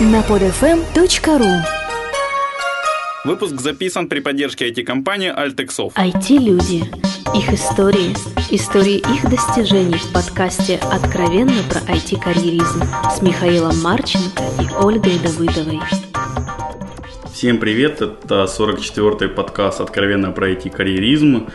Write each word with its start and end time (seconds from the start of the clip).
на 0.00 0.22
podfm.ru 0.22 1.62
Выпуск 3.24 3.60
записан 3.60 4.08
при 4.08 4.18
поддержке 4.18 4.68
IT-компании 4.68 5.32
Altexov. 5.32 5.92
IT-люди. 5.94 6.84
Их 7.34 7.52
истории. 7.52 8.12
Истории 8.50 8.96
их 8.96 9.30
достижений 9.30 9.94
в 9.94 10.12
подкасте 10.12 10.80
«Откровенно 10.90 11.62
про 11.70 11.80
IT-карьеризм» 11.94 12.82
с 13.16 13.22
Михаилом 13.22 13.80
Марченко 13.82 14.42
и 14.60 14.84
Ольгой 14.84 15.18
Давыдовой. 15.20 15.80
Всем 17.32 17.58
привет, 17.58 18.02
это 18.02 18.44
44-й 18.44 19.28
подкаст 19.28 19.80
«Откровенно 19.80 20.32
про 20.32 20.50
IT-карьеризм». 20.50 21.46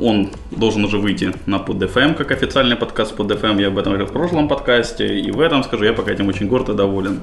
А, 0.00 0.04
он 0.04 0.30
должен 0.50 0.84
уже 0.84 0.98
выйти 0.98 1.32
на 1.46 1.56
PodFM, 1.56 2.14
как 2.14 2.30
официальный 2.32 2.76
подкаст 2.76 3.16
PodFM. 3.16 3.60
Я 3.60 3.68
об 3.68 3.78
этом 3.78 3.92
говорил 3.92 4.06
в 4.06 4.12
прошлом 4.12 4.48
подкасте, 4.48 5.18
и 5.18 5.30
в 5.30 5.40
этом 5.40 5.62
скажу, 5.62 5.84
я 5.84 5.92
пока 5.92 6.12
этим 6.12 6.28
очень 6.28 6.48
горд 6.48 6.68
и 6.68 6.74
доволен. 6.74 7.20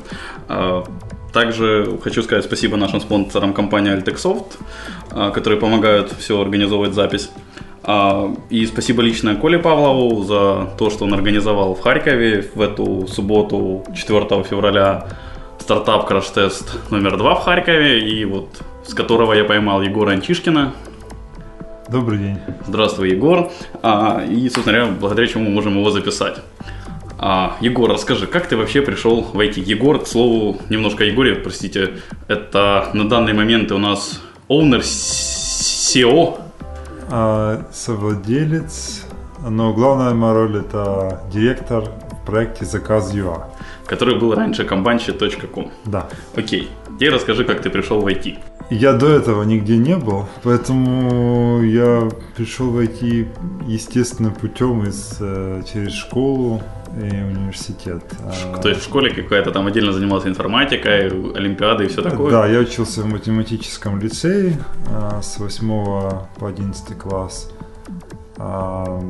А, 0.47 0.83
также 1.33 1.97
хочу 2.03 2.23
сказать 2.23 2.45
спасибо 2.45 2.77
нашим 2.77 3.01
спонсорам 3.01 3.53
компании 3.53 3.95
Altexoft, 3.95 4.57
а, 5.11 5.31
которые 5.31 5.59
помогают 5.59 6.11
все 6.17 6.39
организовывать 6.39 6.93
запись. 6.93 7.29
И 8.49 8.65
спасибо 8.65 9.01
лично 9.01 9.35
Коле 9.35 9.59
Павлову 9.59 10.21
за 10.25 10.73
то, 10.77 10.89
что 10.89 11.05
он 11.05 11.13
организовал 11.13 11.73
в 11.73 11.79
Харькове 11.79 12.41
в 12.53 12.59
эту 12.59 13.07
субботу 13.07 13.85
4 13.95 14.43
февраля 14.43 15.07
стартап 15.59 16.05
краш-тест 16.05 16.91
номер 16.91 17.15
два 17.15 17.35
в 17.35 17.45
Харькове, 17.45 18.01
и 18.01 18.25
вот 18.25 18.49
с 18.85 18.93
которого 18.93 19.31
я 19.31 19.45
поймал 19.45 19.81
Егора 19.81 20.11
Антишкина. 20.11 20.73
Добрый 21.89 22.19
день. 22.19 22.37
Здравствуй, 22.67 23.11
Егор. 23.11 23.49
А, 23.81 24.21
и, 24.29 24.49
собственно 24.49 24.77
говоря, 24.77 24.93
благодаря 24.99 25.27
чему 25.27 25.45
мы 25.45 25.51
можем 25.51 25.77
его 25.79 25.89
записать. 25.89 26.41
А, 27.17 27.55
Егор, 27.61 27.89
расскажи, 27.89 28.27
как 28.27 28.47
ты 28.47 28.57
вообще 28.57 28.81
пришел 28.81 29.21
в 29.21 29.39
IT? 29.39 29.61
Егор, 29.61 30.03
к 30.03 30.05
слову, 30.05 30.57
немножко 30.69 31.05
Егоре, 31.05 31.35
простите, 31.35 31.93
это 32.27 32.89
на 32.93 33.07
данный 33.07 33.31
момент 33.31 33.71
у 33.71 33.77
нас 33.77 34.21
owner 34.49 34.81
SEO. 34.81 36.41
А, 37.09 37.65
совладелец, 37.71 39.05
но 39.47 39.73
главная 39.73 40.13
моя 40.13 40.33
роль 40.33 40.57
это 40.57 41.21
директор 41.31 41.85
в 41.85 42.25
проекте 42.25 42.65
Заказ 42.65 43.13
ЮА. 43.13 43.47
Который 43.85 44.19
был 44.19 44.35
раньше 44.35 44.65
комбанчи.ком. 44.65 45.71
Да. 45.85 46.09
Окей. 46.35 46.69
Теперь 46.97 47.13
расскажи, 47.13 47.43
как 47.43 47.61
ты 47.61 47.69
пришел 47.69 48.01
в 48.01 48.07
IT. 48.07 48.39
Я 48.71 48.93
до 48.93 49.07
этого 49.07 49.43
нигде 49.43 49.77
не 49.77 49.95
был, 49.95 50.25
поэтому 50.43 51.61
я 51.61 52.09
пришел 52.35 52.71
в 52.71 52.79
IT 52.79 53.27
естественным 53.67 54.33
путем 54.33 54.83
из, 54.83 55.17
э, 55.19 55.61
через 55.71 55.93
школу 55.93 56.61
и 56.95 57.05
университет. 57.05 58.03
А, 58.25 58.57
То 58.57 58.69
есть 58.69 58.81
в 58.81 58.83
школе 58.83 59.13
какая-то 59.13 59.51
там 59.51 59.67
отдельно 59.67 59.93
занимался 59.93 60.27
информатикой, 60.27 61.07
олимпиады 61.07 61.85
и 61.85 61.87
все 61.87 62.01
такое? 62.01 62.31
Да, 62.31 62.47
я 62.47 62.59
учился 62.59 63.03
в 63.03 63.05
математическом 63.05 63.99
лицее 63.99 64.57
а, 64.91 65.21
с 65.21 65.37
8 65.37 65.67
по 66.39 66.47
11 66.47 66.97
класс. 66.97 67.51
А, 68.37 69.01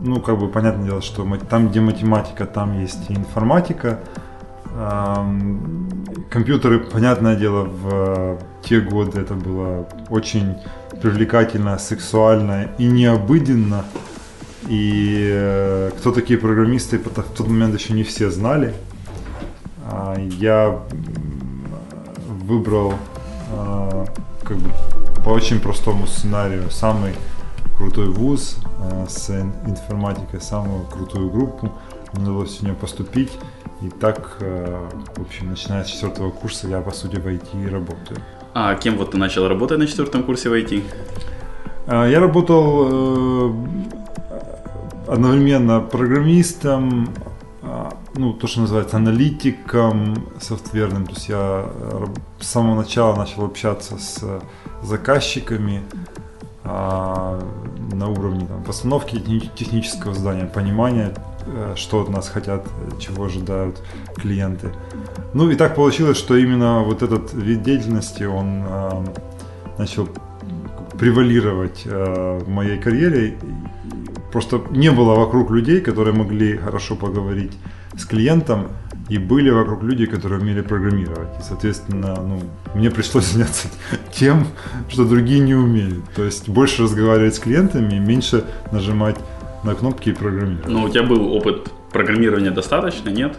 ну, 0.00 0.20
как 0.20 0.38
бы, 0.38 0.48
понятное 0.48 0.84
дело, 0.84 1.02
что 1.02 1.26
там, 1.50 1.68
где 1.68 1.80
математика, 1.80 2.46
там 2.46 2.80
есть 2.80 3.10
и 3.10 3.14
информатика. 3.14 3.98
Компьютеры, 6.30 6.80
понятное 6.80 7.36
дело, 7.36 7.64
в 7.64 8.38
те 8.62 8.80
годы 8.80 9.20
это 9.20 9.34
было 9.34 9.86
очень 10.08 10.56
привлекательно, 11.00 11.78
сексуально 11.78 12.70
и 12.78 12.86
необыденно. 12.86 13.84
И 14.68 15.28
э, 15.30 15.90
кто 15.98 16.12
такие 16.12 16.38
программисты, 16.38 16.98
в 16.98 17.08
тот 17.08 17.48
момент 17.48 17.78
еще 17.78 17.92
не 17.92 18.04
все 18.04 18.30
знали. 18.30 18.72
А, 19.84 20.16
я 20.18 20.80
выбрал 22.44 22.94
а, 23.50 24.06
как 24.44 24.56
бы 24.58 24.70
по 25.24 25.30
очень 25.30 25.60
простому 25.60 26.06
сценарию 26.06 26.70
самый 26.70 27.14
крутой 27.76 28.08
вуз 28.10 28.58
а, 28.78 29.06
с 29.08 29.30
информатикой, 29.66 30.40
самую 30.40 30.84
крутую 30.86 31.30
группу. 31.30 31.72
Мне 32.12 32.22
удалось 32.22 32.58
в 32.58 32.62
нее 32.62 32.74
поступить. 32.74 33.32
И 33.82 33.90
так, 33.90 34.36
э, 34.40 34.88
в 35.16 35.22
общем, 35.22 35.50
начиная 35.50 35.84
с 35.84 35.88
четвертого 35.88 36.30
курса 36.30 36.68
я, 36.68 36.80
по 36.80 36.92
сути, 36.92 37.16
в 37.16 37.26
IT 37.26 37.68
работаю. 37.68 38.20
А 38.54 38.74
кем 38.76 38.96
вот 38.96 39.10
ты 39.10 39.18
начал 39.18 39.48
работать 39.48 39.78
на 39.78 39.86
четвертом 39.86 40.22
курсе 40.22 40.50
в 40.50 40.52
IT? 40.52 40.84
А, 41.88 42.06
я 42.06 42.20
работал 42.20 43.48
э, 43.48 43.52
одновременно 45.08 45.80
программистом, 45.80 47.08
а, 47.62 47.92
ну, 48.14 48.32
то, 48.34 48.46
что 48.46 48.60
называется 48.60 48.98
аналитиком 48.98 50.28
софтверным. 50.40 51.06
То 51.06 51.14
есть 51.14 51.28
я 51.28 51.64
э, 51.66 52.06
с 52.38 52.46
самого 52.46 52.76
начала 52.76 53.16
начал 53.16 53.44
общаться 53.44 53.98
с 53.98 54.22
заказчиками 54.82 55.82
а, 56.62 57.40
на 57.92 58.08
уровне 58.08 58.46
там, 58.46 58.62
постановки 58.62 59.18
технического 59.56 60.14
здания, 60.14 60.44
понимания 60.44 61.12
Э, 61.14 61.31
что 61.76 62.02
от 62.02 62.08
нас 62.08 62.28
хотят, 62.28 62.66
чего 62.98 63.24
ожидают 63.24 63.82
клиенты. 64.16 64.70
Ну 65.34 65.50
и 65.50 65.54
так 65.54 65.74
получилось, 65.74 66.18
что 66.18 66.36
именно 66.36 66.80
вот 66.80 67.02
этот 67.02 67.32
вид 67.32 67.62
деятельности, 67.62 68.24
он 68.24 68.64
э, 68.66 69.04
начал 69.78 70.08
превалировать 70.98 71.82
э, 71.84 72.38
в 72.44 72.48
моей 72.48 72.78
карьере. 72.78 73.36
Просто 74.30 74.60
не 74.70 74.90
было 74.90 75.14
вокруг 75.14 75.50
людей, 75.50 75.80
которые 75.80 76.14
могли 76.14 76.56
хорошо 76.56 76.96
поговорить 76.96 77.52
с 77.96 78.04
клиентом, 78.04 78.68
и 79.08 79.18
были 79.18 79.50
вокруг 79.50 79.82
люди, 79.82 80.06
которые 80.06 80.40
умели 80.40 80.60
программировать. 80.60 81.28
И, 81.40 81.42
соответственно, 81.42 82.16
ну, 82.16 82.40
мне 82.74 82.90
пришлось 82.90 83.26
заняться 83.32 83.68
тем, 84.12 84.46
что 84.88 85.04
другие 85.04 85.40
не 85.40 85.54
умели. 85.54 86.00
То 86.14 86.24
есть 86.24 86.48
больше 86.48 86.84
разговаривать 86.84 87.34
с 87.34 87.38
клиентами, 87.38 87.98
меньше 87.98 88.44
нажимать 88.70 89.16
на 89.64 89.74
кнопки 89.74 90.10
и 90.10 90.12
программировать. 90.12 90.68
Ну, 90.68 90.84
у 90.84 90.88
тебя 90.88 91.02
был 91.02 91.32
опыт 91.32 91.70
программирования 91.92 92.50
достаточно, 92.50 93.10
нет? 93.10 93.36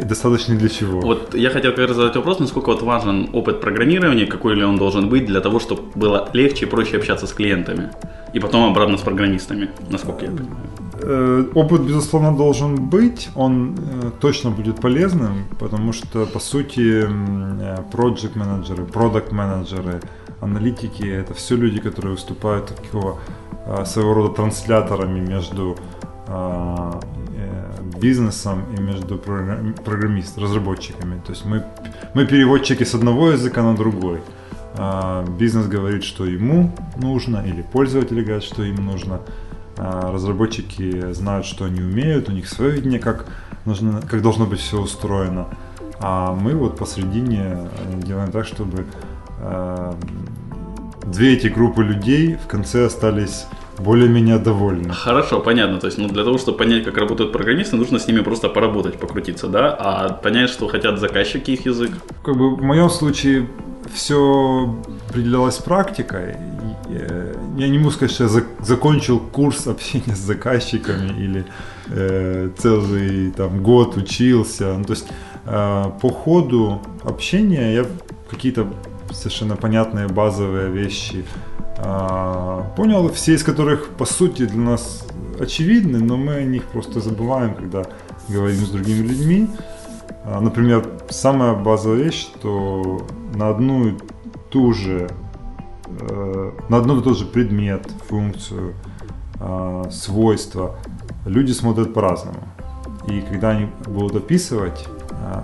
И 0.00 0.04
достаточно 0.04 0.56
для 0.56 0.68
чего? 0.68 1.00
Вот 1.00 1.34
я 1.34 1.50
хотел 1.50 1.72
как 1.72 1.88
раз 1.88 1.96
задать 1.96 2.16
вопрос, 2.16 2.38
насколько 2.38 2.68
вот 2.70 2.82
важен 2.82 3.28
опыт 3.32 3.60
программирования, 3.60 4.26
какой 4.26 4.54
ли 4.54 4.64
он 4.64 4.76
должен 4.76 5.08
быть 5.08 5.26
для 5.26 5.40
того, 5.40 5.58
чтобы 5.58 5.82
было 5.94 6.28
легче 6.32 6.66
и 6.66 6.68
проще 6.68 6.96
общаться 6.96 7.26
с 7.26 7.32
клиентами. 7.32 7.90
И 8.34 8.40
потом 8.40 8.70
обратно 8.70 8.98
с 8.98 9.00
программистами, 9.00 9.70
насколько 9.90 10.24
я 10.24 10.30
понимаю. 10.30 10.66
Э, 11.00 11.44
опыт, 11.54 11.82
безусловно, 11.82 12.36
должен 12.36 12.88
быть, 12.88 13.28
он 13.34 13.76
э, 13.78 14.10
точно 14.20 14.50
будет 14.50 14.80
полезным, 14.80 15.46
потому 15.58 15.92
что, 15.92 16.26
по 16.26 16.40
сути, 16.40 17.06
project 17.92 18.36
менеджеры 18.38 18.84
продукт 18.84 19.32
менеджеры 19.32 20.00
аналитики– 20.40 21.04
это 21.20 21.34
все 21.34 21.56
люди, 21.56 21.80
которые 21.80 22.12
выступают 22.12 22.66
такого 22.66 23.18
Э, 23.18 23.47
своего 23.84 24.14
рода 24.14 24.34
трансляторами 24.34 25.20
между 25.20 25.76
э, 26.26 27.00
э, 27.36 27.98
бизнесом 28.00 28.64
и 28.76 28.80
между 28.80 29.18
программистами, 29.18 30.44
разработчиками. 30.44 31.20
То 31.26 31.32
есть 31.32 31.44
мы, 31.44 31.64
мы 32.14 32.26
переводчики 32.26 32.84
с 32.84 32.94
одного 32.94 33.30
языка 33.30 33.62
на 33.62 33.76
другой. 33.76 34.20
Бизнес 35.38 35.66
говорит, 35.66 36.04
что 36.04 36.24
ему 36.24 36.70
нужно, 36.96 37.42
или 37.44 37.62
пользователи 37.62 38.22
говорят, 38.22 38.44
что 38.44 38.62
им 38.62 38.76
нужно. 38.76 39.20
Разработчики 39.76 41.12
знают, 41.12 41.46
что 41.46 41.64
они 41.64 41.80
умеют, 41.80 42.28
у 42.28 42.32
них 42.32 42.48
свое 42.48 42.72
видение, 42.72 43.00
как, 43.00 43.26
нужно, 43.64 44.00
как 44.02 44.22
должно 44.22 44.46
быть 44.46 44.60
все 44.60 44.80
устроено. 44.80 45.46
А 45.98 46.32
мы 46.32 46.54
вот 46.54 46.78
посредине 46.78 47.58
делаем 48.04 48.30
так, 48.30 48.46
чтобы 48.46 48.86
две 51.10 51.34
эти 51.34 51.48
группы 51.48 51.82
людей 51.82 52.36
в 52.36 52.46
конце 52.46 52.86
остались 52.86 53.46
более-менее 53.78 54.38
довольны. 54.38 54.92
Хорошо, 54.92 55.40
понятно. 55.40 55.78
То 55.78 55.86
есть, 55.86 55.98
ну, 55.98 56.08
для 56.08 56.24
того, 56.24 56.38
чтобы 56.38 56.58
понять, 56.58 56.84
как 56.84 56.96
работают 56.96 57.32
программисты, 57.32 57.76
нужно 57.76 57.98
с 57.98 58.06
ними 58.08 58.20
просто 58.20 58.48
поработать, 58.48 58.98
покрутиться, 58.98 59.46
да? 59.46 59.76
А 59.78 60.12
понять, 60.12 60.50
что 60.50 60.68
хотят 60.68 60.98
заказчики, 60.98 61.52
их 61.52 61.66
язык? 61.66 61.90
Как 62.24 62.36
бы 62.36 62.56
в 62.56 62.62
моем 62.62 62.90
случае 62.90 63.48
все 63.94 64.74
определялось 65.08 65.56
практикой. 65.56 66.36
Э, 66.88 67.34
я 67.56 67.68
не 67.68 67.78
могу 67.78 67.90
сказать, 67.90 68.14
что 68.14 68.24
я 68.24 68.30
закончил 68.60 69.20
курс 69.20 69.66
общения 69.66 70.14
с 70.14 70.18
заказчиками 70.18 71.08
или 71.18 71.44
э, 71.88 72.50
целый 72.58 73.30
там 73.32 73.62
год 73.62 73.96
учился. 73.96 74.74
Ну, 74.76 74.84
то 74.84 74.92
есть 74.92 75.06
э, 75.46 75.84
по 76.00 76.08
ходу 76.08 76.82
общения 77.04 77.74
я 77.74 77.86
какие-то 78.30 78.66
совершенно 79.12 79.56
понятные 79.56 80.08
базовые 80.08 80.70
вещи 80.70 81.24
а, 81.80 82.72
понял, 82.76 83.08
все 83.12 83.34
из 83.34 83.44
которых 83.44 83.90
по 83.90 84.04
сути 84.04 84.46
для 84.46 84.60
нас 84.60 85.06
очевидны, 85.38 86.00
но 86.00 86.16
мы 86.16 86.34
о 86.34 86.44
них 86.44 86.64
просто 86.64 87.00
забываем, 87.00 87.54
когда 87.54 87.84
говорим 88.28 88.66
с 88.66 88.70
другими 88.70 89.06
людьми. 89.06 89.48
А, 90.24 90.40
например, 90.40 90.86
самая 91.08 91.54
базовая 91.54 92.02
вещь, 92.02 92.28
что 92.34 93.06
на 93.34 93.50
одну 93.50 93.88
и 93.88 93.94
ту 94.50 94.72
же, 94.72 95.08
э, 96.00 96.52
на 96.68 96.78
одно 96.78 96.98
и 96.98 97.02
тот 97.02 97.16
же 97.16 97.26
предмет, 97.26 97.86
функцию, 98.08 98.74
а, 99.40 99.88
свойства 99.90 100.76
люди 101.26 101.52
смотрят 101.52 101.94
по-разному. 101.94 102.40
И 103.06 103.20
когда 103.20 103.50
они 103.50 103.68
будут 103.86 104.16
описывать 104.16 104.86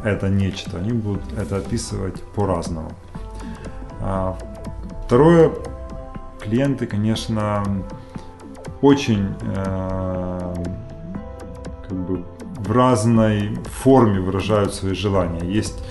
это 0.05 0.28
нечто, 0.28 0.78
они 0.78 0.93
будут 0.93 1.22
это 1.37 1.56
описывать 1.56 2.22
по-разному. 2.34 2.93
А, 4.06 4.36
второе, 5.06 5.50
клиенты, 6.40 6.86
конечно, 6.86 7.64
очень 8.82 9.34
э, 9.40 10.54
как 11.88 11.98
бы 12.06 12.22
в 12.58 12.70
разной 12.70 13.58
форме 13.82 14.20
выражают 14.20 14.74
свои 14.74 14.92
желания. 14.92 15.40
Есть 15.40 15.82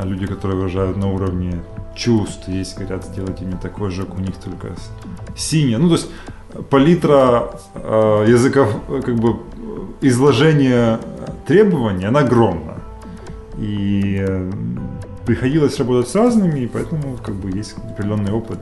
люди, 0.00 0.26
которые 0.26 0.58
выражают 0.58 0.96
на 0.96 1.12
уровне 1.12 1.60
чувств, 1.96 2.48
есть, 2.48 2.78
говорят, 2.78 3.04
сделайте 3.04 3.44
мне 3.44 3.56
такой 3.60 3.90
же, 3.90 4.04
как 4.04 4.18
у 4.18 4.20
них, 4.20 4.36
только 4.36 4.68
синий. 5.34 5.76
Ну, 5.76 5.88
то 5.88 5.94
есть 5.94 6.08
палитра 6.70 7.50
э, 7.74 8.26
языков, 8.28 8.68
как 9.04 9.16
бы 9.16 9.40
изложения 10.02 11.00
требований, 11.46 12.04
она 12.04 12.20
огромна. 12.20 12.74
И 13.58 14.18
э, 14.20 14.50
приходилось 15.26 15.78
работать 15.78 16.08
с 16.08 16.14
разными, 16.14 16.60
и 16.60 16.66
поэтому 16.66 17.18
как 17.24 17.34
бы 17.34 17.58
есть 17.58 17.74
определенный 17.90 18.32
опыт. 18.32 18.58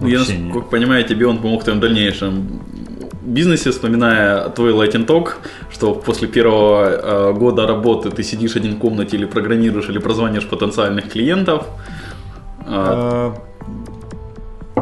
Ну, 0.00 0.08
я, 0.08 0.18
насколько 0.18 0.60
понимаю, 0.60 1.04
тебе 1.04 1.26
он 1.26 1.38
помог 1.38 1.60
в 1.60 1.64
твоем 1.64 1.80
дальнейшем 1.80 2.60
бизнесе, 3.22 3.70
вспоминая 3.70 4.48
твой 4.48 4.72
Lighting 4.72 5.06
Talk, 5.06 5.34
что 5.70 5.94
после 5.94 6.28
первого 6.28 7.30
э, 7.30 7.32
года 7.32 7.66
работы 7.66 8.10
ты 8.10 8.22
сидишь 8.22 8.56
один 8.56 8.74
в 8.74 8.78
комнате 8.78 9.16
или 9.16 9.26
программируешь, 9.26 9.88
или 9.88 9.98
прозваниваешь 9.98 10.48
потенциальных 10.48 11.12
клиентов. 11.12 11.66
Э, 12.60 12.64
а... 12.66 13.34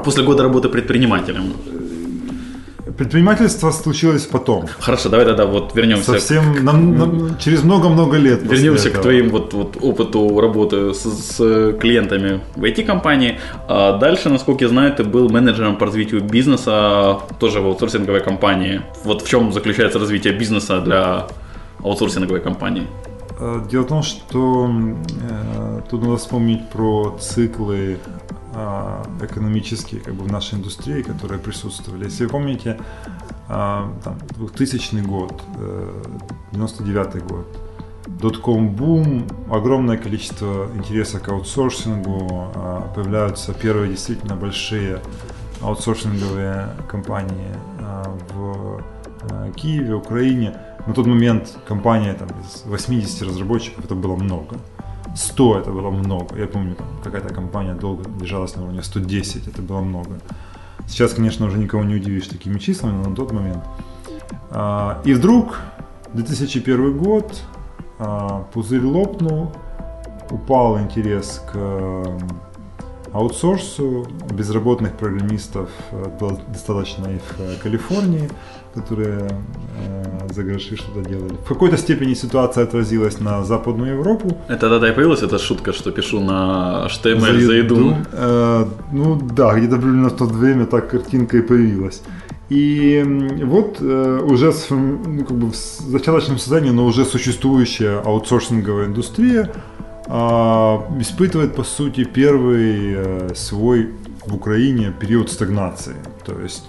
После 0.04 0.24
года 0.24 0.42
работы 0.42 0.68
предпринимателем. 0.68 1.52
Предпринимательство 2.98 3.70
случилось 3.70 4.26
потом. 4.26 4.66
Хорошо, 4.80 5.08
давай 5.08 5.24
тогда 5.24 5.46
вот 5.46 5.72
вернемся. 5.76 6.12
Совсем 6.12 6.54
к... 6.54 6.62
нам, 6.62 6.98
нам, 6.98 7.38
через 7.38 7.62
много-много 7.62 8.16
лет. 8.16 8.42
Вернемся 8.42 8.90
к 8.90 9.00
твоим 9.00 9.28
вот, 9.28 9.54
вот 9.54 9.76
опыту 9.80 10.40
работы 10.40 10.92
с, 10.92 11.04
с 11.04 11.72
клиентами 11.78 12.40
в 12.56 12.64
IT-компании. 12.64 13.38
А 13.68 13.96
дальше, 13.98 14.30
насколько 14.30 14.64
я 14.64 14.68
знаю, 14.68 14.92
ты 14.96 15.04
был 15.04 15.28
менеджером 15.28 15.76
по 15.76 15.86
развитию 15.86 16.22
бизнеса 16.22 17.20
тоже 17.38 17.60
в 17.60 17.66
аутсорсинговой 17.66 18.20
компании. 18.20 18.82
Вот 19.04 19.22
в 19.22 19.28
чем 19.28 19.52
заключается 19.52 20.00
развитие 20.00 20.32
бизнеса 20.32 20.80
для 20.80 21.28
аутсорсинговой 21.84 22.40
компании? 22.40 22.88
Э, 23.38 23.60
дело 23.70 23.82
в 23.84 23.86
том, 23.86 24.02
что 24.02 24.68
э, 24.68 25.80
тут 25.88 26.02
надо 26.02 26.16
вспомнить 26.16 26.68
про 26.70 27.16
циклы 27.20 27.98
экономические 29.20 30.00
как 30.00 30.14
бы 30.14 30.24
в 30.24 30.32
нашей 30.32 30.58
индустрии, 30.58 31.02
которые 31.02 31.38
присутствовали. 31.38 32.04
Если 32.04 32.24
вы 32.24 32.30
помните, 32.30 32.78
а, 33.48 33.92
там, 34.04 34.18
2000 34.36 35.02
год, 35.02 35.42
99 36.52 37.14
э, 37.14 37.20
год, 37.20 37.46
дотком 38.06 38.70
бум, 38.70 39.26
огромное 39.50 39.96
количество 39.96 40.68
интереса 40.74 41.18
к 41.20 41.28
аутсорсингу, 41.28 42.50
а, 42.54 42.92
появляются 42.94 43.54
первые 43.54 43.90
действительно 43.90 44.36
большие 44.36 45.00
аутсорсинговые 45.60 46.68
компании 46.88 47.54
в 48.32 48.82
Киеве, 49.56 49.94
Украине. 49.94 50.56
На 50.86 50.94
тот 50.94 51.06
момент 51.06 51.58
компания 51.66 52.14
там, 52.14 52.28
из 52.28 52.64
80 52.64 53.22
разработчиков, 53.22 53.84
это 53.84 53.94
было 53.96 54.14
много. 54.14 54.56
100 55.14 55.58
это 55.58 55.70
было 55.70 55.90
много. 55.90 56.36
Я 56.36 56.46
помню, 56.46 56.76
какая-то 57.02 57.34
компания 57.34 57.74
долго 57.74 58.04
держалась 58.20 58.56
на 58.56 58.62
уровне 58.62 58.82
110, 58.82 59.48
это 59.48 59.62
было 59.62 59.80
много. 59.80 60.18
Сейчас, 60.86 61.12
конечно, 61.14 61.46
уже 61.46 61.58
никого 61.58 61.84
не 61.84 61.94
удивишь 61.94 62.28
такими 62.28 62.58
числами, 62.58 63.02
но 63.02 63.10
на 63.10 63.16
тот 63.16 63.32
момент. 63.32 63.64
А, 64.50 65.00
и 65.04 65.14
вдруг 65.14 65.58
2001 66.14 66.96
год, 66.96 67.42
а, 67.98 68.46
пузырь 68.52 68.84
лопнул, 68.84 69.52
упал 70.30 70.78
интерес 70.78 71.42
к 71.52 72.18
аутсорсу, 73.12 74.06
безработных 74.30 74.92
программистов 74.96 75.70
э, 75.90 76.10
было 76.20 76.38
достаточно 76.48 77.06
и 77.06 77.18
в 77.18 77.40
э, 77.40 77.56
Калифорнии, 77.62 78.28
которые 78.82 79.18
э, 79.18 80.34
за 80.34 80.42
гроши 80.42 80.76
что-то 80.76 81.08
делали. 81.08 81.34
В 81.44 81.48
какой-то 81.48 81.76
степени 81.76 82.14
ситуация 82.14 82.64
отразилась 82.64 83.20
на 83.20 83.44
Западную 83.44 83.94
Европу. 83.94 84.36
Это 84.48 84.70
тогда 84.70 84.88
и 84.88 84.94
появилась 84.94 85.22
эта 85.22 85.38
шутка, 85.38 85.72
что 85.72 85.90
пишу 85.90 86.20
на 86.20 86.86
HTML 86.86 87.20
за 87.20 87.28
еду? 87.32 87.44
За 87.46 87.54
еду. 87.54 87.96
Э, 88.12 88.64
ну 88.92 89.20
да, 89.36 89.54
где-то 89.54 89.76
примерно 89.76 90.08
в 90.08 90.16
то 90.16 90.24
время 90.24 90.66
так 90.66 90.90
картинка 90.90 91.36
и 91.36 91.42
появилась. 91.42 92.02
И 92.50 93.04
вот 93.44 93.76
э, 93.80 94.20
уже 94.24 94.52
с, 94.52 94.70
ну, 94.70 95.24
как 95.24 95.36
бы 95.36 95.50
в 95.50 95.54
зачаточном 95.54 96.38
состоянии, 96.38 96.70
но 96.70 96.86
уже 96.86 97.04
существующая 97.04 98.00
аутсорсинговая 98.04 98.86
индустрия 98.86 99.50
а, 100.06 100.82
испытывает, 101.00 101.54
по 101.54 101.64
сути, 101.64 102.04
первый 102.04 102.94
э, 102.96 103.34
свой 103.34 103.90
в 104.26 104.34
Украине 104.34 104.92
период 104.98 105.30
стагнации. 105.30 105.96
То 106.24 106.40
есть 106.40 106.64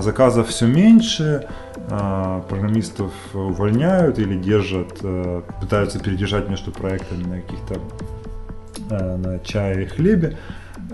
заказов 0.00 0.48
все 0.48 0.66
меньше, 0.66 1.46
а, 1.90 2.40
программистов 2.48 3.12
увольняют 3.32 4.18
или 4.18 4.36
держат, 4.36 4.98
э, 5.02 5.42
пытаются 5.60 5.98
передержать 5.98 6.48
между 6.48 6.70
проектами 6.70 7.24
на 7.24 7.40
каких-то 7.40 7.80
э, 8.90 9.16
на 9.16 9.38
чае 9.40 9.84
и 9.84 9.86
хлебе. 9.86 10.36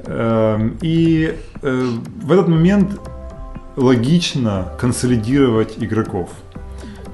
Эм, 0.07 0.77
и 0.83 1.39
в 1.63 2.33
этот 2.33 2.49
момент 2.49 3.01
логично 3.77 4.73
консолидировать 4.79 5.75
игроков– 5.79 6.31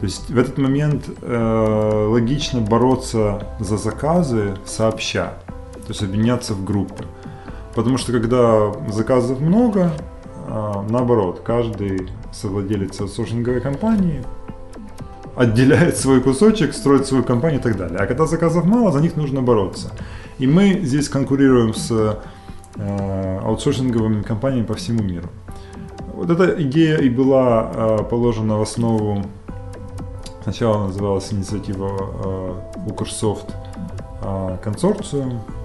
то 0.01 0.07
есть 0.07 0.31
в 0.31 0.39
этот 0.39 0.57
момент 0.57 1.11
э, 1.21 2.07
логично 2.09 2.63
бороться 2.63 3.47
за 3.61 3.77
заказы 3.77 4.57
сообща, 4.65 5.35
то 5.75 5.89
есть 5.89 6.03
объединяться 6.03 6.55
в 6.55 6.65
группы. 6.65 7.05
Потому 7.75 7.99
что 7.99 8.11
когда 8.11 8.73
заказов 8.91 9.41
много, 9.41 9.93
э, 9.93 10.20
наоборот, 10.89 11.43
каждый 11.45 12.09
совладелец 12.33 13.01
аутсорсинговой 13.01 13.61
компании 13.61 14.23
отделяет 15.37 15.97
свой 15.97 16.21
кусочек, 16.21 16.75
строит 16.75 17.07
свою 17.07 17.25
компанию 17.25 17.61
и 17.61 17.63
так 17.63 17.77
далее. 17.77 17.99
А 17.99 18.07
когда 18.07 18.27
заказов 18.27 18.65
мало, 18.65 18.93
за 18.93 19.01
них 19.01 19.17
нужно 19.17 19.43
бороться. 19.43 19.93
И 20.39 20.47
мы 20.47 20.81
здесь 20.83 21.09
конкурируем 21.09 21.73
с 21.73 22.19
э, 22.77 23.39
аутсорсинговыми 23.45 24.23
компаниями 24.23 24.67
по 24.67 24.75
всему 24.75 25.03
миру. 25.03 25.29
Вот 26.15 26.31
эта 26.31 26.63
идея 26.63 26.99
и 26.99 27.09
была 27.09 27.71
э, 27.73 27.99
положена 28.11 28.59
в 28.59 28.63
основу 28.63 29.25
Сначала 30.43 30.87
называлась 30.87 31.33
инициатива 31.33 31.91
э, 31.99 32.55
Укрсофт 32.87 33.55
консорциум, 34.63 35.41
а 35.49 35.60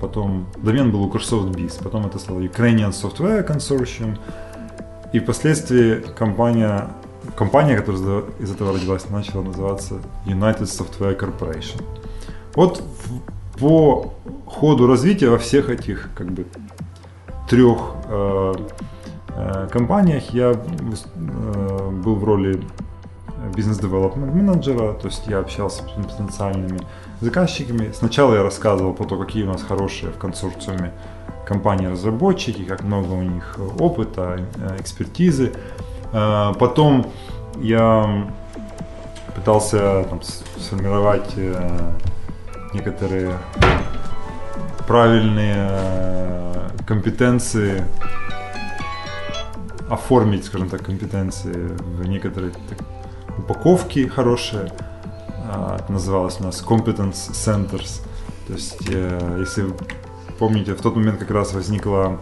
потом 0.00 0.46
домен 0.56 0.90
был 0.90 1.04
Укрсофт 1.04 1.56
Biz, 1.56 1.82
потом 1.82 2.06
это 2.06 2.18
стало 2.18 2.40
Ukrainian 2.40 2.90
Software 2.90 3.46
Consortium, 3.46 4.18
и 5.12 5.18
впоследствии 5.18 6.02
компания, 6.16 6.88
компания, 7.36 7.76
которая 7.76 8.24
из 8.38 8.50
этого 8.50 8.72
родилась, 8.72 9.08
начала 9.10 9.42
называться 9.42 9.94
United 10.26 10.62
Software 10.62 11.18
Corporation. 11.18 11.82
Вот 12.54 12.82
по 13.58 14.14
ходу 14.46 14.86
развития 14.86 15.28
во 15.28 15.38
всех 15.38 15.68
этих 15.68 16.08
как 16.14 16.30
бы 16.32 16.46
трех 17.48 17.78
э, 18.08 18.54
э, 19.36 19.68
компаниях 19.70 20.30
я 20.30 20.52
э, 20.52 21.90
был 21.90 22.14
в 22.14 22.24
роли 22.24 22.62
бизнес-девелопмент 23.54 24.34
менеджера, 24.34 24.94
то 24.94 25.08
есть 25.08 25.26
я 25.26 25.38
общался 25.38 25.82
с 25.82 26.02
потенциальными 26.02 26.80
заказчиками. 27.20 27.92
Сначала 27.92 28.34
я 28.34 28.42
рассказывал 28.42 28.94
про 28.94 29.04
то, 29.04 29.18
какие 29.18 29.44
у 29.44 29.48
нас 29.48 29.62
хорошие 29.62 30.12
в 30.12 30.18
консорциуме 30.18 30.92
компании-разработчики, 31.46 32.62
как 32.64 32.82
много 32.82 33.12
у 33.12 33.22
них 33.22 33.58
опыта, 33.78 34.40
э, 34.56 34.76
экспертизы. 34.80 35.52
Э, 36.12 36.52
потом 36.58 37.06
я 37.60 38.28
пытался 39.34 40.04
там, 40.08 40.20
сформировать 40.22 41.32
э, 41.36 41.92
некоторые 42.72 43.36
правильные 44.86 45.68
компетенции, 46.86 47.84
оформить, 49.88 50.44
скажем 50.44 50.68
так, 50.68 50.84
компетенции 50.84 51.76
в 51.78 52.06
некоторые 52.06 52.52
упаковки 53.38 54.06
хорошие. 54.06 54.72
А, 55.52 55.78
это 55.80 55.92
называлось 55.92 56.40
у 56.40 56.44
нас 56.44 56.64
Competence 56.66 57.30
Centers. 57.32 58.02
То 58.46 58.52
есть, 58.54 58.88
э, 58.88 59.36
если 59.40 59.62
вы 59.62 59.74
помните, 60.38 60.74
в 60.74 60.80
тот 60.80 60.96
момент 60.96 61.18
как 61.18 61.30
раз 61.30 61.52
возникло 61.52 62.18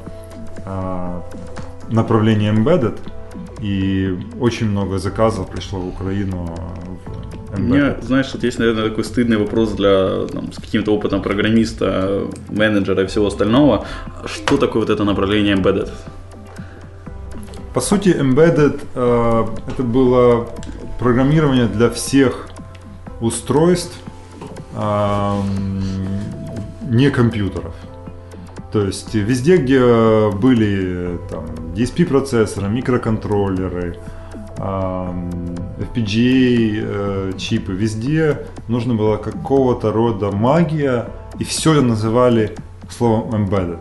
а, 0.66 1.22
направление 1.90 2.52
Embedded, 2.52 2.98
и 3.60 4.16
очень 4.40 4.68
много 4.70 4.98
заказов 4.98 5.48
пришло 5.48 5.80
в 5.80 5.88
Украину 5.88 6.46
в 7.52 7.58
Мне, 7.58 7.96
знаешь, 8.02 8.30
вот 8.34 8.44
есть, 8.44 8.58
наверное, 8.58 8.88
такой 8.90 9.04
стыдный 9.04 9.36
вопрос 9.36 9.72
для 9.72 10.26
там, 10.26 10.52
с 10.52 10.58
каким-то 10.58 10.94
опытом 10.94 11.22
программиста, 11.22 12.26
менеджера 12.50 13.02
и 13.02 13.06
всего 13.06 13.26
остального. 13.26 13.86
Что 14.26 14.56
такое 14.56 14.82
вот 14.82 14.90
это 14.90 15.04
направление 15.04 15.56
Embedded? 15.56 15.88
По 17.74 17.80
сути, 17.80 18.08
Embedded 18.08 18.80
э, 18.94 19.46
это 19.68 19.82
было 19.82 20.48
программирование 20.98 21.66
для 21.66 21.90
всех 21.90 22.48
устройств, 23.20 23.98
не 26.88 27.10
компьютеров. 27.10 27.74
То 28.72 28.82
есть 28.82 29.14
везде, 29.14 29.56
где 29.56 30.30
были 30.30 31.18
там, 31.30 31.46
DSP-процессоры, 31.74 32.68
микроконтроллеры, 32.68 33.96
FPGA 35.78 36.10
э, 36.82 37.32
везде 37.68 38.46
нужно 38.66 38.94
было 38.94 39.16
какого-то 39.16 39.92
рода 39.92 40.32
магия, 40.32 41.06
и 41.38 41.44
все 41.44 41.80
называли 41.80 42.56
словом 42.90 43.46
embedded. 43.46 43.78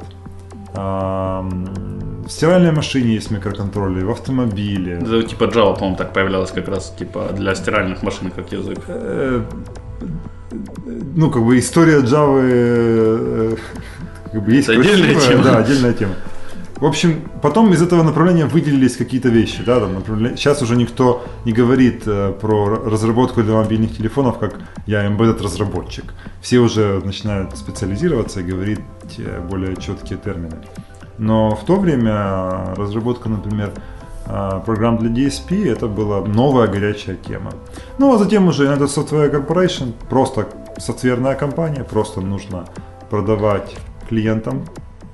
В 2.27 2.29
стиральной 2.29 2.73
машине 2.73 3.13
есть 3.13 3.31
микроконтроллеры, 3.31 4.05
в 4.05 4.11
автомобиле. 4.11 4.99
Это, 5.01 5.23
типа 5.23 5.45
Java, 5.45 5.73
по-моему, 5.75 5.95
так 5.95 6.11
появлялось 6.11 6.51
как 6.51 6.67
раз 6.67 6.93
типа 6.99 7.29
для 7.31 7.55
стиральных 7.55 8.03
машин 8.03 8.31
как 8.31 8.51
язык. 8.51 8.79
Э, 8.87 9.43
ну, 11.15 11.31
как 11.31 11.43
бы 11.45 11.57
история 11.57 11.99
Java 11.99 12.41
э, 12.43 13.55
как 14.33 14.43
бы 14.43 14.51
есть 14.51 14.67
отдельная 14.67 15.15
тема. 15.15 15.43
Да, 15.43 15.57
отдельная 15.59 15.93
тема. 15.93 16.15
В 16.75 16.85
общем, 16.85 17.21
потом 17.41 17.71
из 17.73 17.81
этого 17.81 18.03
направления 18.03 18.45
выделились 18.45 18.97
какие-то 18.97 19.29
вещи. 19.29 19.63
Да, 19.65 19.79
там, 19.79 19.93
направление... 19.93 20.35
Сейчас 20.37 20.61
уже 20.61 20.75
никто 20.75 21.25
не 21.45 21.53
говорит 21.53 22.03
э, 22.07 22.33
про 22.41 22.67
разработку 22.67 23.41
для 23.41 23.53
мобильных 23.53 23.95
телефонов, 23.95 24.37
как 24.37 24.59
я 24.85 25.07
embedded 25.07 25.41
разработчик. 25.41 26.13
Все 26.41 26.59
уже 26.59 27.01
начинают 27.05 27.57
специализироваться 27.57 28.41
и 28.41 28.43
говорить 28.43 28.79
э, 29.17 29.39
более 29.49 29.77
четкие 29.77 30.19
термины. 30.19 30.57
Но 31.17 31.55
в 31.55 31.65
то 31.65 31.75
время 31.77 32.73
разработка, 32.75 33.29
например, 33.29 33.71
э, 34.25 34.61
программ 34.65 34.97
для 34.97 35.09
DSP 35.09 35.71
это 35.71 35.87
была 35.87 36.21
новая 36.21 36.67
горячая 36.67 37.15
тема. 37.15 37.51
Ну 37.97 38.13
а 38.13 38.17
затем 38.17 38.47
уже 38.47 38.65
United 38.65 38.87
Software 38.87 39.31
Corporation, 39.31 39.93
просто 40.09 40.47
софтверная 40.77 41.35
компания, 41.35 41.83
просто 41.83 42.21
нужно 42.21 42.65
продавать 43.09 43.75
клиентам 44.09 44.63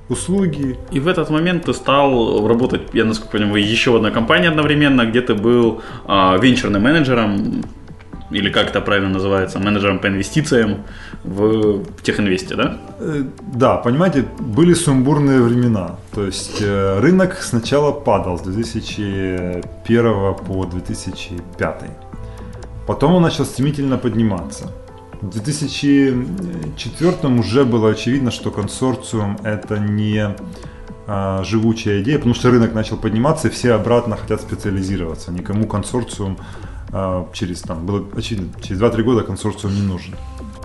услуги. 0.08 0.76
И 0.90 1.00
в 1.00 1.08
этот 1.08 1.30
момент 1.30 1.64
ты 1.64 1.74
стал 1.74 2.46
работать, 2.46 2.82
я 2.92 3.04
насколько 3.04 3.38
понимаю, 3.38 3.62
еще 3.62 3.90
в 3.90 3.96
одной 3.96 4.12
компании 4.12 4.48
одновременно, 4.48 5.06
где 5.06 5.20
ты 5.20 5.34
был 5.34 5.80
а, 6.04 6.36
венчурным 6.36 6.82
менеджером, 6.82 7.62
или 8.34 8.50
как 8.50 8.68
это 8.68 8.80
правильно 8.80 9.08
называется, 9.08 9.58
менеджером 9.58 9.98
по 9.98 10.06
инвестициям 10.08 10.84
в 11.24 11.84
Техинвесте, 12.02 12.56
да? 12.56 12.76
Э, 12.98 13.24
да, 13.54 13.76
понимаете, 13.76 14.24
были 14.40 14.74
сумбурные 14.74 15.40
времена. 15.40 15.96
То 16.14 16.24
есть 16.24 16.60
э, 16.60 17.00
рынок 17.00 17.42
сначала 17.42 17.92
падал 17.92 18.38
с 18.38 18.42
2001 18.42 20.34
по 20.34 20.66
2005. 20.66 21.82
Потом 22.86 23.14
он 23.14 23.22
начал 23.22 23.44
стремительно 23.44 23.98
подниматься. 23.98 24.70
В 25.20 25.30
2004 25.30 27.28
уже 27.38 27.64
было 27.64 27.90
очевидно, 27.90 28.30
что 28.30 28.50
консорциум 28.50 29.38
это 29.42 29.78
не 29.78 30.34
а, 31.06 31.42
живучая 31.44 32.00
идея, 32.02 32.16
потому 32.16 32.34
что 32.34 32.50
рынок 32.50 32.74
начал 32.74 32.96
подниматься, 32.96 33.48
и 33.48 33.50
все 33.50 33.72
обратно 33.72 34.16
хотят 34.16 34.40
специализироваться. 34.40 35.32
Никому 35.32 35.66
консорциум 35.66 36.38
через, 37.32 37.62
там, 37.62 37.86
было 37.86 38.04
очевидно, 38.16 38.48
через 38.62 38.80
2-3 38.80 39.02
года 39.02 39.22
консорциум 39.22 39.74
не 39.74 39.82
нужен. 39.82 40.14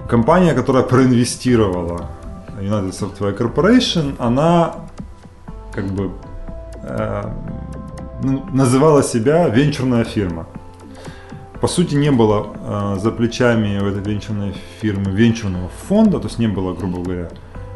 Компания, 0.08 0.54
которая 0.54 0.84
проинвестировала 0.84 2.10
United 2.60 2.92
Software 2.92 3.38
Corporation, 3.38 4.16
она 4.20 4.76
как 5.74 5.88
бы 5.88 6.12
э, 6.84 7.24
называла 8.52 9.04
себя 9.04 9.48
венчурная 9.50 10.04
фирма 10.04 10.48
по 11.62 11.68
сути, 11.68 11.96
не 11.96 12.12
было 12.12 12.48
э, 12.56 13.00
за 13.00 13.12
плечами 13.12 13.80
у 13.80 13.86
этой 13.86 14.02
венчурной 14.02 14.56
фирмы 14.82 15.12
венчурного 15.12 15.70
фонда, 15.88 16.20
то 16.20 16.28
есть 16.28 16.40
не 16.40 16.48
было, 16.48 16.74
грубо 16.74 17.04
говоря, 17.04 17.30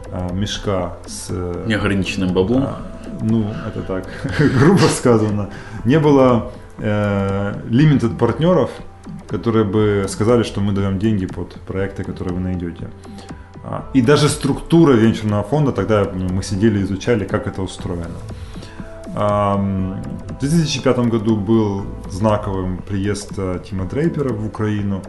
э, 0.07 0.33
мешка 0.33 0.93
с... 1.05 1.27
Э, 1.29 1.65
Неограниченным 1.67 2.33
баблом? 2.33 2.63
Э, 2.63 2.67
ну, 3.21 3.45
это 3.67 3.81
так, 3.81 4.07
грубо 4.57 4.83
сказано. 4.83 5.49
Не 5.83 5.99
было 5.99 6.51
э, 6.77 7.53
limited 7.69 8.17
партнеров, 8.17 8.69
которые 9.27 9.65
бы 9.65 10.05
сказали, 10.07 10.43
что 10.43 10.61
мы 10.61 10.73
даем 10.73 10.99
деньги 10.99 11.25
под 11.25 11.53
проекты, 11.61 12.03
которые 12.03 12.35
вы 12.35 12.41
найдете. 12.41 12.89
А, 13.63 13.85
и 13.93 14.01
даже 14.01 14.29
структура 14.29 14.93
венчурного 14.93 15.43
фонда, 15.43 15.71
тогда 15.71 16.05
мы 16.13 16.43
сидели 16.43 16.79
и 16.79 16.83
изучали, 16.83 17.25
как 17.25 17.47
это 17.47 17.61
устроено. 17.61 18.17
В 19.15 20.39
2005 20.39 20.97
году 20.99 21.35
был 21.35 21.85
знаковым 22.09 22.77
приезд 22.77 23.33
э, 23.37 23.59
Тима 23.63 23.85
Дрейпера 23.85 24.33
в 24.33 24.47
Украину. 24.47 25.03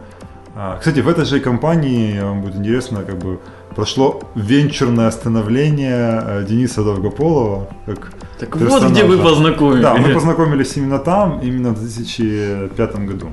А, 0.55 0.77
кстати, 0.77 0.99
в 0.99 1.07
этой 1.07 1.25
же 1.25 1.39
компании, 1.39 2.19
вам 2.19 2.41
будет 2.41 2.55
интересно, 2.55 3.03
как 3.03 3.17
бы 3.17 3.39
прошло 3.75 4.21
венчурное 4.35 5.11
становление 5.11 6.23
э, 6.25 6.45
Дениса 6.47 6.83
Довгополова. 6.83 7.69
Как 7.85 8.13
так 8.39 8.55
вот 8.55 8.83
где 8.91 9.03
вы 9.03 9.17
познакомились. 9.17 9.81
Да, 9.81 9.95
мы 9.95 10.13
познакомились 10.13 10.75
именно 10.77 10.99
там, 10.99 11.39
именно 11.41 11.71
в 11.71 11.79
2005 11.79 12.95
году. 13.05 13.27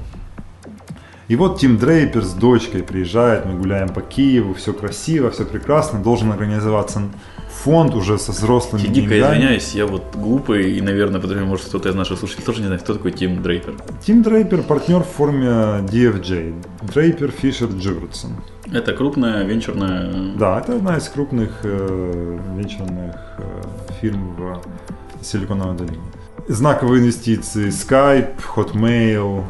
И 1.28 1.36
вот 1.36 1.58
Тим 1.60 1.78
Дрейпер 1.78 2.24
с 2.24 2.34
дочкой 2.34 2.82
приезжает, 2.82 3.46
мы 3.46 3.54
гуляем 3.54 3.88
по 3.88 4.02
Киеву, 4.02 4.54
все 4.54 4.72
красиво, 4.74 5.30
все 5.30 5.44
прекрасно, 5.46 5.98
должен 5.98 6.30
организоваться 6.30 7.00
фонд 7.62 7.94
уже 7.94 8.18
со 8.18 8.32
взрослыми 8.32 8.82
Дико 8.82 9.10
деньгами. 9.10 9.36
извиняюсь, 9.36 9.74
я 9.74 9.86
вот 9.86 10.14
глупый, 10.14 10.72
и, 10.76 10.80
наверное, 10.80 11.20
потому 11.20 11.46
может, 11.46 11.66
кто-то 11.66 11.88
из 11.88 11.94
наших 11.94 12.18
слушателей 12.18 12.44
тоже 12.44 12.60
не 12.60 12.66
знает, 12.66 12.82
кто 12.82 12.94
такой 12.94 13.12
Тим 13.12 13.42
Дрейпер. 13.42 13.74
Тим 14.04 14.22
Дрейпер– 14.22 14.62
партнер 14.68 15.00
в 15.00 15.06
форме 15.06 15.46
DFJ. 15.46 16.54
Дрейпер 16.92 17.30
Фишер 17.30 17.68
Джурдсон. 17.68 18.32
Это 18.72 18.94
крупная 18.94 19.44
венчурная... 19.44 20.34
Да, 20.36 20.58
это 20.58 20.76
одна 20.76 20.96
из 20.96 21.08
крупных 21.08 21.50
э, 21.62 22.38
венчурных 22.56 23.14
э, 23.38 23.62
фирм 24.00 24.34
в 24.36 24.62
Силиконовой 25.24 25.76
долине. 25.76 26.00
Знаковые 26.48 27.02
инвестиции 27.02 27.68
Skype, 27.68 28.34
Hotmail, 28.56 29.44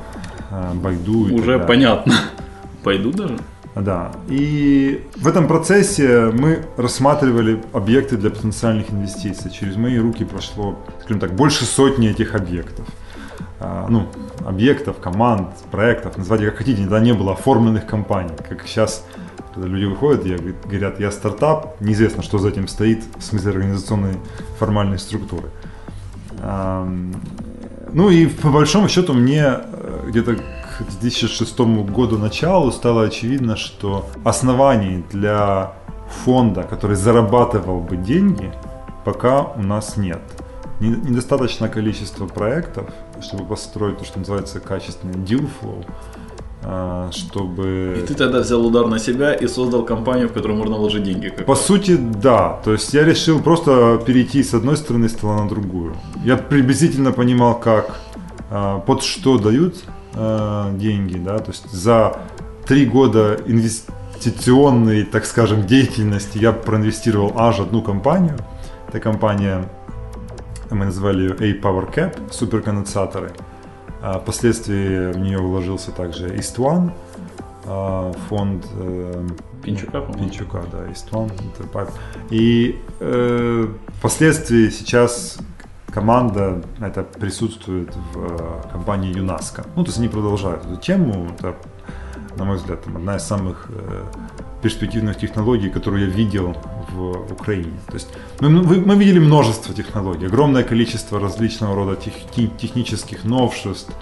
э, 0.51 0.73
Baidu 0.75 1.33
Уже 1.33 1.59
понятно. 1.61 2.15
Пойду 2.83 3.13
даже? 3.13 3.39
Да. 3.77 4.13
И 4.29 5.03
в 5.17 5.29
этом 5.29 5.47
процессе 5.47 6.31
мы 6.33 6.65
рассматривали 6.77 7.63
объекты 7.73 8.17
для 8.17 8.31
потенциальных 8.31 8.91
инвестиций. 8.91 9.51
Через 9.51 9.77
мои 9.77 9.99
руки 9.99 10.25
прошло, 10.25 10.79
скажем 11.01 11.21
так, 11.21 11.35
больше 11.35 11.65
сотни 11.65 12.11
этих 12.11 12.35
объектов. 12.35 12.87
А, 13.65 13.87
ну, 13.89 14.09
объектов, 14.45 14.97
команд, 14.99 15.49
проектов, 15.71 16.17
называйте 16.17 16.47
как 16.47 16.57
хотите, 16.57 16.81
никогда 16.81 16.99
не 17.01 17.13
было 17.13 17.35
оформленных 17.35 17.87
компаний. 17.87 18.33
Как 18.49 18.67
сейчас, 18.67 19.07
когда 19.55 19.69
люди 19.69 19.85
выходят 19.85 20.27
и 20.27 20.37
говорят, 20.65 20.99
я 20.99 21.13
стартап, 21.13 21.81
неизвестно, 21.81 22.25
что 22.25 22.39
за 22.39 22.49
этим 22.49 22.67
стоит 22.67 23.05
в 23.17 23.23
смысле 23.23 23.53
организационной 23.53 24.17
формальной 24.59 24.99
структуры. 24.99 25.49
Ну 27.93 28.11
и 28.11 28.27
по 28.27 28.49
большому 28.49 28.89
счету 28.89 29.13
мне 29.13 29.45
э, 29.45 30.05
где-то 30.09 30.37
к 30.37 31.01
2006 31.01 31.61
году 31.61 32.17
началу 32.17 32.73
стало 32.73 33.05
очевидно, 33.05 33.57
что 33.57 34.07
оснований 34.25 35.05
для 35.13 35.75
фонда, 36.25 36.63
который 36.63 36.97
зарабатывал 36.97 37.81
бы 37.81 37.97
деньги, 37.97 38.51
пока 39.05 39.43
у 39.43 39.63
нас 39.63 39.99
нет. 39.99 40.21
Недостаточно 40.81 41.69
количество 41.69 42.27
проектов, 42.27 42.87
чтобы 43.23 43.45
построить 43.45 43.99
то, 43.99 44.05
что 44.05 44.19
называется 44.19 44.61
качественный 44.61 45.15
deal 45.15 45.49
flow, 45.61 45.85
а, 46.65 47.11
чтобы... 47.11 47.97
И 47.99 48.07
ты 48.07 48.15
тогда 48.15 48.41
взял 48.41 48.65
удар 48.65 48.87
на 48.87 48.99
себя 48.99 49.35
и 49.35 49.49
создал 49.49 49.85
компанию, 49.85 50.29
в 50.29 50.33
которую 50.33 50.59
можно 50.59 50.77
вложить 50.77 51.03
деньги. 51.03 51.29
Как 51.29 51.47
По 51.47 51.57
сути, 51.57 51.97
да. 51.97 52.61
То 52.65 52.73
есть 52.73 52.95
я 52.95 53.05
решил 53.05 53.41
просто 53.43 54.01
перейти 54.07 54.43
с 54.43 54.55
одной 54.55 54.77
стороны 54.77 55.09
стола 55.09 55.43
на 55.43 55.49
другую. 55.49 55.97
Я 56.25 56.37
приблизительно 56.37 57.13
понимал, 57.13 57.59
как, 57.59 57.99
а, 58.51 58.79
под 58.79 59.03
что 59.03 59.39
дают 59.39 59.77
э, 60.15 60.71
деньги, 60.75 61.19
да, 61.19 61.39
то 61.39 61.51
есть 61.51 61.71
за 61.71 62.19
три 62.67 62.87
года 62.87 63.39
инвестиционной, 63.47 65.05
так 65.05 65.25
скажем, 65.25 65.67
деятельности 65.67 66.39
я 66.39 66.53
проинвестировал 66.53 67.33
аж 67.37 67.61
одну 67.61 67.83
компанию. 67.83 68.39
Это 68.89 69.01
компания, 69.01 69.69
мы 70.75 70.87
назвали 70.87 71.23
ее 71.23 71.33
A-Power 71.33 71.93
Cap, 71.95 72.33
суперконденсаторы. 72.33 73.33
А 74.01 74.19
впоследствии 74.19 75.13
в 75.13 75.19
нее 75.19 75.39
вложился 75.39 75.93
также 75.93 76.29
East 76.29 76.57
One, 76.57 76.93
а, 77.65 78.13
фонд 78.29 78.67
э, 78.75 79.29
Пинчука, 79.63 80.01
Пинчука, 80.01 80.65
да, 80.73 80.87
East 80.89 81.11
One, 81.13 81.31
И 82.31 82.81
э, 82.99 83.69
впоследствии 83.99 84.71
сейчас 84.71 85.39
команда 85.93 86.63
это 86.81 87.05
присутствует 87.05 87.95
в 87.95 88.19
э, 88.19 88.73
компании 88.73 89.17
ЮНАСКО. 89.17 89.65
Ну, 89.77 89.85
то 89.85 89.89
есть 89.89 89.99
они 89.99 90.09
продолжают 90.09 90.65
эту 90.65 90.77
тему. 90.77 91.29
Это, 91.39 91.55
на 92.37 92.45
мой 92.45 92.57
взгляд, 92.57 92.83
там, 92.83 92.97
одна 92.97 93.17
из 93.17 93.23
самых 93.23 93.67
э, 93.69 94.05
перспективных 94.63 95.19
технологий, 95.19 95.71
которую 95.71 96.09
я 96.09 96.13
видел 96.13 96.57
в 96.95 97.33
Украине. 97.33 97.73
То 97.87 97.95
есть 97.95 98.09
мы, 98.41 98.51
мы 98.51 98.97
видели 98.97 99.19
множество 99.19 99.75
технологий, 99.75 100.27
огромное 100.27 100.63
количество 100.63 101.21
различного 101.21 101.75
рода 101.75 101.97
тех, 101.97 102.15
технических 102.59 103.25
новшеств, 103.25 103.93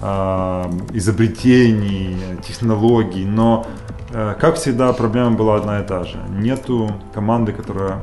э, 0.00 0.64
изобретений, 0.92 2.16
технологий, 2.46 3.24
но, 3.24 3.66
э, 4.10 4.34
как 4.40 4.56
всегда, 4.56 4.92
проблема 4.92 5.30
была 5.32 5.56
одна 5.56 5.80
и 5.80 5.86
та 5.86 6.04
же. 6.04 6.18
Нету 6.28 6.90
команды, 7.14 7.52
которая 7.52 8.02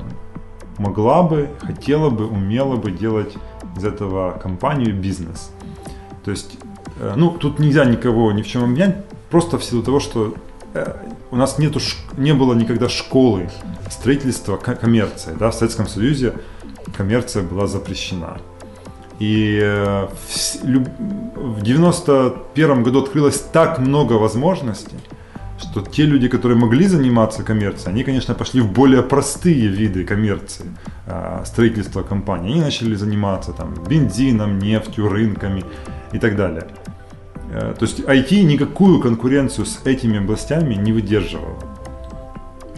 могла 0.77 1.23
бы, 1.23 1.49
хотела 1.59 2.09
бы, 2.09 2.25
умела 2.25 2.75
бы 2.75 2.91
делать 2.91 3.35
из 3.77 3.85
этого 3.85 4.39
компанию 4.41 4.95
бизнес. 4.95 5.51
То 6.23 6.31
есть, 6.31 6.57
э, 6.99 7.13
ну, 7.15 7.31
тут 7.31 7.59
нельзя 7.59 7.85
никого 7.85 8.31
ни 8.31 8.41
в 8.41 8.47
чем 8.47 8.63
обвинять, 8.63 9.05
просто 9.29 9.57
в 9.57 9.63
силу 9.63 9.83
того, 9.83 9.99
что 9.99 10.33
э, 10.73 10.95
у 11.31 11.35
нас 11.35 11.59
нету, 11.59 11.79
не 12.17 12.33
было 12.33 12.53
никогда 12.53 12.89
школы 12.89 13.49
строительства 13.89 14.57
коммерции. 14.57 15.35
Да? 15.39 15.51
В 15.51 15.55
Советском 15.55 15.87
Союзе 15.87 16.33
коммерция 16.95 17.43
была 17.43 17.67
запрещена. 17.67 18.37
И 19.19 19.59
э, 19.61 20.07
в 20.63 21.61
91 21.61 22.83
году 22.83 23.03
открылось 23.03 23.39
так 23.39 23.79
много 23.79 24.13
возможностей, 24.13 24.97
что 25.59 25.81
те 25.81 26.05
люди, 26.05 26.29
которые 26.29 26.57
могли 26.57 26.87
заниматься 26.87 27.43
коммерцией, 27.43 27.91
они, 27.91 28.03
конечно, 28.03 28.33
пошли 28.33 28.61
в 28.61 28.71
более 28.71 29.03
простые 29.03 29.67
виды 29.67 30.05
коммерции, 30.05 30.65
а, 31.05 31.43
строительства 31.45 32.01
компаний. 32.01 32.51
Они 32.53 32.61
начали 32.61 32.95
заниматься 32.95 33.51
там 33.51 33.73
бензином, 33.89 34.57
нефтью, 34.57 35.09
рынками 35.09 35.65
и 36.13 36.17
так 36.17 36.37
далее. 36.37 36.67
Э, 37.51 37.73
то 37.77 37.85
есть 37.85 37.99
IT 37.99 38.43
никакую 38.43 38.99
конкуренцию 38.99 39.65
с 39.65 39.81
этими 39.85 40.19
областями 40.19 40.75
не 40.75 40.91
выдерживало. 40.91 41.57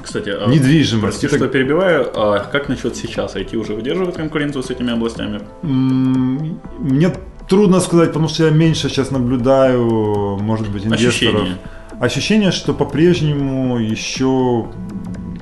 Кстати, 0.02 0.30
а 0.30 0.48
недвижимость. 0.48 1.20
Прости, 1.20 1.28
это... 1.28 1.38
что 1.38 1.48
перебиваю. 1.48 2.12
А 2.16 2.40
как 2.40 2.70
насчет 2.70 2.96
сейчас? 2.96 3.36
IT 3.36 3.56
уже 3.56 3.74
выдерживает 3.74 4.16
конкуренцию 4.16 4.64
с 4.64 4.70
этими 4.70 4.92
областями? 4.92 5.42
Мне 5.62 7.14
трудно 7.48 7.80
сказать, 7.80 8.10
потому 8.10 8.28
что 8.28 8.46
я 8.46 8.50
меньше 8.50 8.90
сейчас 8.90 9.12
наблюдаю, 9.12 10.38
может 10.38 10.70
быть, 10.70 10.86
инвесторов. 10.86 11.36
Ощущение 11.36 11.58
ощущение, 12.02 12.52
что 12.52 12.74
по-прежнему 12.74 13.78
еще 13.78 14.68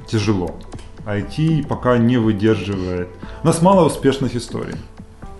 тяжело. 0.07 0.59
IT 1.05 1.65
пока 1.67 1.97
не 1.97 2.17
выдерживает. 2.17 3.07
У 3.41 3.47
нас 3.47 3.61
мало 3.61 3.85
успешных 3.85 4.35
историй 4.35 4.75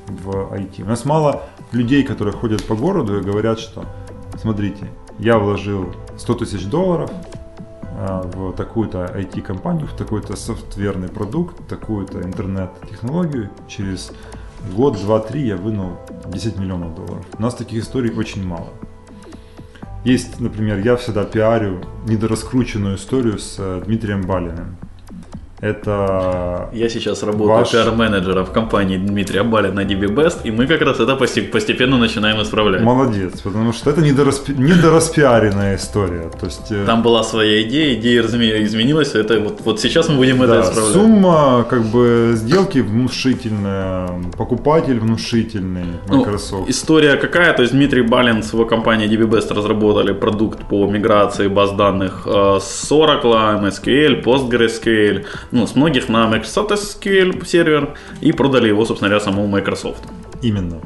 в 0.08 0.30
IT. 0.54 0.82
У 0.82 0.86
нас 0.86 1.06
мало 1.06 1.44
людей, 1.72 2.04
которые 2.04 2.34
ходят 2.34 2.64
по 2.66 2.76
городу 2.76 3.20
и 3.20 3.22
говорят, 3.22 3.60
что 3.60 3.86
смотрите, 4.42 4.88
я 5.20 5.38
вложил 5.38 5.94
100 6.18 6.34
тысяч 6.36 6.66
долларов 6.66 7.12
а, 7.98 8.22
в 8.24 8.54
такую-то 8.54 9.06
IT-компанию, 9.16 9.88
в 9.88 9.94
такой-то 9.94 10.36
софтверный 10.36 11.10
продукт, 11.10 11.68
такую-то 11.68 12.22
интернет-технологию. 12.22 13.50
Через 13.68 14.12
год, 14.76 14.98
два, 15.02 15.20
три 15.20 15.48
я 15.48 15.58
вынул 15.58 15.98
10 16.28 16.58
миллионов 16.58 16.96
долларов. 16.96 17.26
У 17.38 17.42
нас 17.42 17.56
таких 17.56 17.84
историй 17.84 18.12
очень 18.12 18.46
мало. 18.46 18.70
Есть, 20.06 20.40
например, 20.40 20.80
я 20.80 20.96
всегда 20.96 21.26
пиарю 21.26 21.82
недораскрученную 22.06 22.96
историю 22.96 23.38
с 23.38 23.56
э, 23.60 23.82
Дмитрием 23.86 24.22
Балиным. 24.22 24.78
Это 25.62 26.70
Я 26.74 26.90
сейчас 26.90 27.24
работаю 27.24 27.60
ваш... 27.60 27.72
пиар-менеджером 27.72 28.46
в 28.46 28.52
компании 28.52 28.98
Дмитрия 28.98 29.44
Балина 29.44 29.80
на 29.80 29.82
DB 29.82 30.08
Best, 30.08 30.42
и 30.44 30.52
мы 30.52 30.68
как 30.68 30.82
раз 30.82 31.00
это 31.00 31.16
постепенно 31.16 31.98
начинаем 31.98 32.42
исправлять. 32.42 32.82
Молодец, 32.82 33.42
потому 33.42 33.74
что 33.74 33.90
это 33.90 34.02
недораспи... 34.02 34.54
недораспиаренная 34.54 35.76
история. 35.76 36.30
То 36.40 36.46
есть... 36.46 36.72
Э, 36.72 36.86
Там 36.86 37.04
была 37.04 37.24
своя 37.24 37.62
идея, 37.64 37.94
идея 37.96 38.22
изменилась, 38.22 39.16
это 39.16 39.40
вот, 39.40 39.62
вот 39.66 39.80
сейчас 39.80 40.10
мы 40.10 40.16
будем 40.16 40.40
да, 40.40 40.46
это 40.46 40.62
исправлять. 40.62 40.94
Сумма 40.94 41.66
как 41.70 41.84
бы 41.84 42.32
сделки 42.36 42.80
внушительная, 42.80 44.10
покупатель 44.38 45.00
внушительный 45.00 45.86
ну, 46.08 46.20
Microsoft. 46.20 46.64
Ну, 46.66 46.70
история 46.70 47.16
какая? 47.16 47.54
То 47.54 47.64
есть 47.64 47.74
Дмитрий 47.74 48.02
Балин 48.02 48.44
с 48.44 48.54
его 48.54 48.66
компанией 48.66 49.10
DB 49.10 49.28
Best 49.28 49.54
разработали 49.54 50.14
продукт 50.14 50.66
по 50.70 50.88
миграции 50.88 51.48
баз 51.48 51.72
данных 51.72 52.24
э, 52.26 52.60
с 52.62 52.92
Oracle, 52.92 53.62
MSQL, 53.62 54.24
PostgreSQL, 54.24 55.26
ну, 55.52 55.68
с 55.68 55.76
многих 55.76 56.10
на 56.10 56.28
Microsoft 56.28 56.72
SQL 56.72 57.46
сервер 57.46 57.96
и 58.22 58.32
продали 58.32 58.68
его, 58.68 58.86
собственно 58.86 59.10
говоря, 59.10 59.24
самому 59.24 59.48
Microsoft. 59.48 60.04
Именно. 60.42 60.82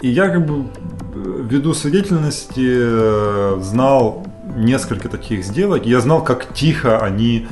И 0.00 0.08
я 0.08 0.28
как 0.28 0.46
бы 0.46 0.66
ввиду 1.14 1.74
свидетельности 1.74 2.66
э, 2.66 3.58
знал 3.60 4.26
несколько 4.56 5.08
таких 5.08 5.44
сделок. 5.44 5.86
Я 5.86 6.00
знал, 6.00 6.24
как 6.24 6.52
тихо 6.54 6.98
они 6.98 7.46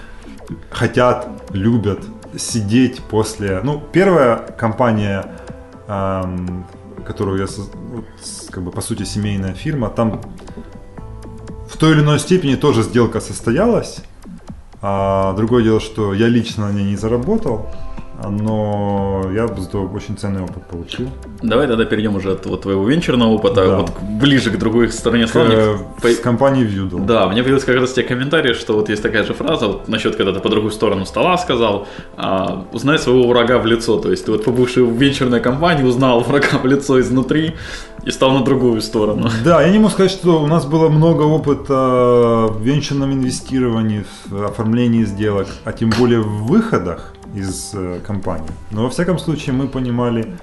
хотят, 0.70 1.29
любят 1.50 2.00
сидеть 2.37 3.00
после... 3.11 3.61
Ну, 3.62 3.83
первая 3.92 4.37
компания, 4.37 5.24
эм, 5.88 6.66
которую 7.07 7.40
я... 7.40 7.46
Как 8.50 8.62
бы, 8.62 8.70
по 8.70 8.81
сути, 8.81 9.05
семейная 9.05 9.55
фирма, 9.55 9.88
там 9.88 10.20
в 11.68 11.77
той 11.77 11.92
или 11.92 12.00
иной 12.00 12.18
степени 12.18 12.55
тоже 12.55 12.83
сделка 12.83 13.20
состоялась. 13.20 14.00
А 14.87 15.33
другое 15.33 15.64
дело, 15.64 15.81
что 15.81 16.12
я 16.12 16.29
лично 16.29 16.68
на 16.68 16.73
ней 16.75 16.85
не 16.85 16.97
заработал, 16.97 17.70
но 18.22 19.31
я 19.35 19.46
зато 19.48 19.83
очень 19.83 20.16
ценный 20.16 20.42
опыт 20.42 20.64
получил. 20.64 21.11
Давай 21.42 21.66
тогда 21.66 21.85
перейдем 21.85 22.16
уже 22.16 22.33
от 22.33 22.46
вот 22.46 22.62
твоего 22.62 22.88
венчурного 22.88 23.31
опыта 23.31 23.66
да. 23.66 23.77
вот 23.79 23.92
ближе 24.03 24.50
к 24.50 24.59
другой 24.59 24.90
стороне 24.90 25.27
слона. 25.27 25.79
С 26.03 26.18
компанией 26.18 26.66
Viewdle. 26.66 27.05
Да, 27.05 27.29
мне 27.29 27.42
появился 27.42 27.66
как 27.66 27.77
раз 27.77 27.92
те 27.92 28.03
комментарии, 28.03 28.53
что 28.53 28.74
вот 28.74 28.88
есть 28.88 29.03
такая 29.03 29.24
же 29.24 29.35
фраза 29.35 29.66
вот 29.66 29.88
насчет, 29.88 30.16
когда 30.16 30.33
ты 30.33 30.40
по 30.40 30.48
другую 30.48 30.70
сторону 30.70 31.05
стола 31.07 31.37
сказал, 31.38 31.87
а, 32.16 32.64
узнай 32.72 32.98
своего 32.98 33.29
врага 33.29 33.59
в 33.59 33.66
лицо. 33.66 33.98
То 33.98 34.11
есть 34.11 34.24
ты 34.27 34.33
вот 34.33 34.44
побывший 34.44 34.85
в 34.85 34.92
венчурной 34.96 35.40
компании 35.40 35.83
узнал 35.83 36.20
врага 36.20 36.59
в 36.62 36.66
лицо 36.66 37.00
изнутри 37.00 37.55
и 38.05 38.11
стал 38.11 38.33
на 38.33 38.44
другую 38.44 38.81
сторону. 38.83 39.29
Да, 39.44 39.62
я 39.62 39.70
не 39.70 39.79
могу 39.79 39.90
сказать, 39.90 40.11
что 40.11 40.42
у 40.42 40.46
нас 40.46 40.66
было 40.66 40.88
много 40.88 41.22
опыта 41.22 42.48
в 42.50 42.61
венчурном 42.62 43.12
инвестировании, 43.12 44.05
в 44.27 44.44
оформлении 44.44 45.05
сделок, 45.05 45.48
а 45.64 45.72
тем 45.72 45.90
более 45.90 46.20
в 46.20 46.46
выходах 46.46 47.14
из 47.35 47.73
э, 47.75 48.01
компании. 48.07 48.51
Но 48.70 48.85
во 48.85 48.90
всяком 48.90 49.18
случае 49.18 49.55
мы 49.55 49.68
понимали, 49.68 50.35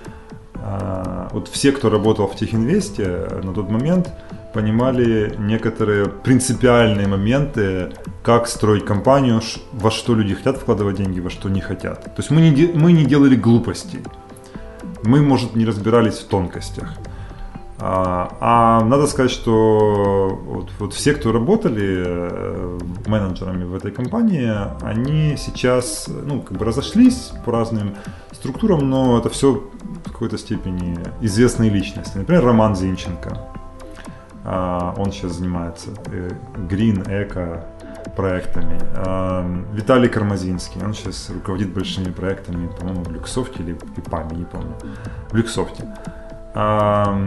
а, 0.55 1.29
вот 1.31 1.47
все, 1.47 1.71
кто 1.71 1.89
работал 1.89 2.27
в 2.27 2.35
Техинвесте 2.35 3.03
э, 3.03 3.41
на 3.43 3.53
тот 3.53 3.69
момент, 3.69 4.09
понимали 4.53 5.33
некоторые 5.39 6.07
принципиальные 6.07 7.07
моменты, 7.07 7.93
как 8.23 8.47
строить 8.47 8.85
компанию, 8.85 9.41
во 9.71 9.89
что 9.89 10.13
люди 10.13 10.35
хотят 10.35 10.57
вкладывать 10.57 10.97
деньги, 10.97 11.19
во 11.19 11.29
что 11.29 11.49
не 11.49 11.61
хотят. 11.61 12.03
То 12.03 12.19
есть 12.19 12.31
мы 12.31 12.41
не, 12.41 12.67
мы 12.67 12.91
не 12.91 13.05
делали 13.05 13.35
глупостей. 13.35 13.99
Мы, 15.03 15.21
может, 15.21 15.55
не 15.55 15.65
разбирались 15.65 16.19
в 16.19 16.27
тонкостях. 16.27 16.93
А, 17.83 18.37
а 18.39 18.83
надо 18.83 19.07
сказать, 19.07 19.31
что 19.31 20.39
вот, 20.45 20.69
вот 20.77 20.93
все, 20.93 21.15
кто 21.15 21.31
работали 21.31 22.03
э, 22.05 22.79
менеджерами 23.07 23.63
в 23.63 23.73
этой 23.73 23.91
компании, 23.91 24.53
они 24.83 25.35
сейчас 25.35 26.07
ну, 26.07 26.41
как 26.41 26.59
бы 26.59 26.65
разошлись 26.65 27.31
по 27.43 27.51
разным 27.51 27.95
структурам, 28.33 28.87
но 28.87 29.17
это 29.17 29.29
все 29.29 29.63
в 30.05 30.11
какой-то 30.11 30.37
степени 30.37 30.95
известные 31.21 31.71
личности. 31.71 32.17
Например, 32.17 32.45
Роман 32.45 32.75
Зинченко. 32.75 33.49
А, 34.43 34.93
он 34.97 35.11
сейчас 35.11 35.33
занимается 35.33 35.89
э, 36.05 36.29
Green, 36.69 37.03
Эко 37.09 37.65
проектами. 38.15 38.79
А, 38.95 39.43
Виталий 39.73 40.07
Кармазинский, 40.09 40.83
он 40.83 40.93
сейчас 40.93 41.31
руководит 41.31 41.73
большими 41.73 42.11
проектами, 42.11 42.67
по-моему, 42.67 43.03
в 43.03 43.11
Люксофте 43.11 43.63
или 43.63 43.73
в 43.73 43.97
ИПАМе, 43.97 44.37
не 44.37 44.45
помню. 44.45 44.75
В 45.31 45.35
Люксофте. 45.35 45.87
А, 46.53 47.17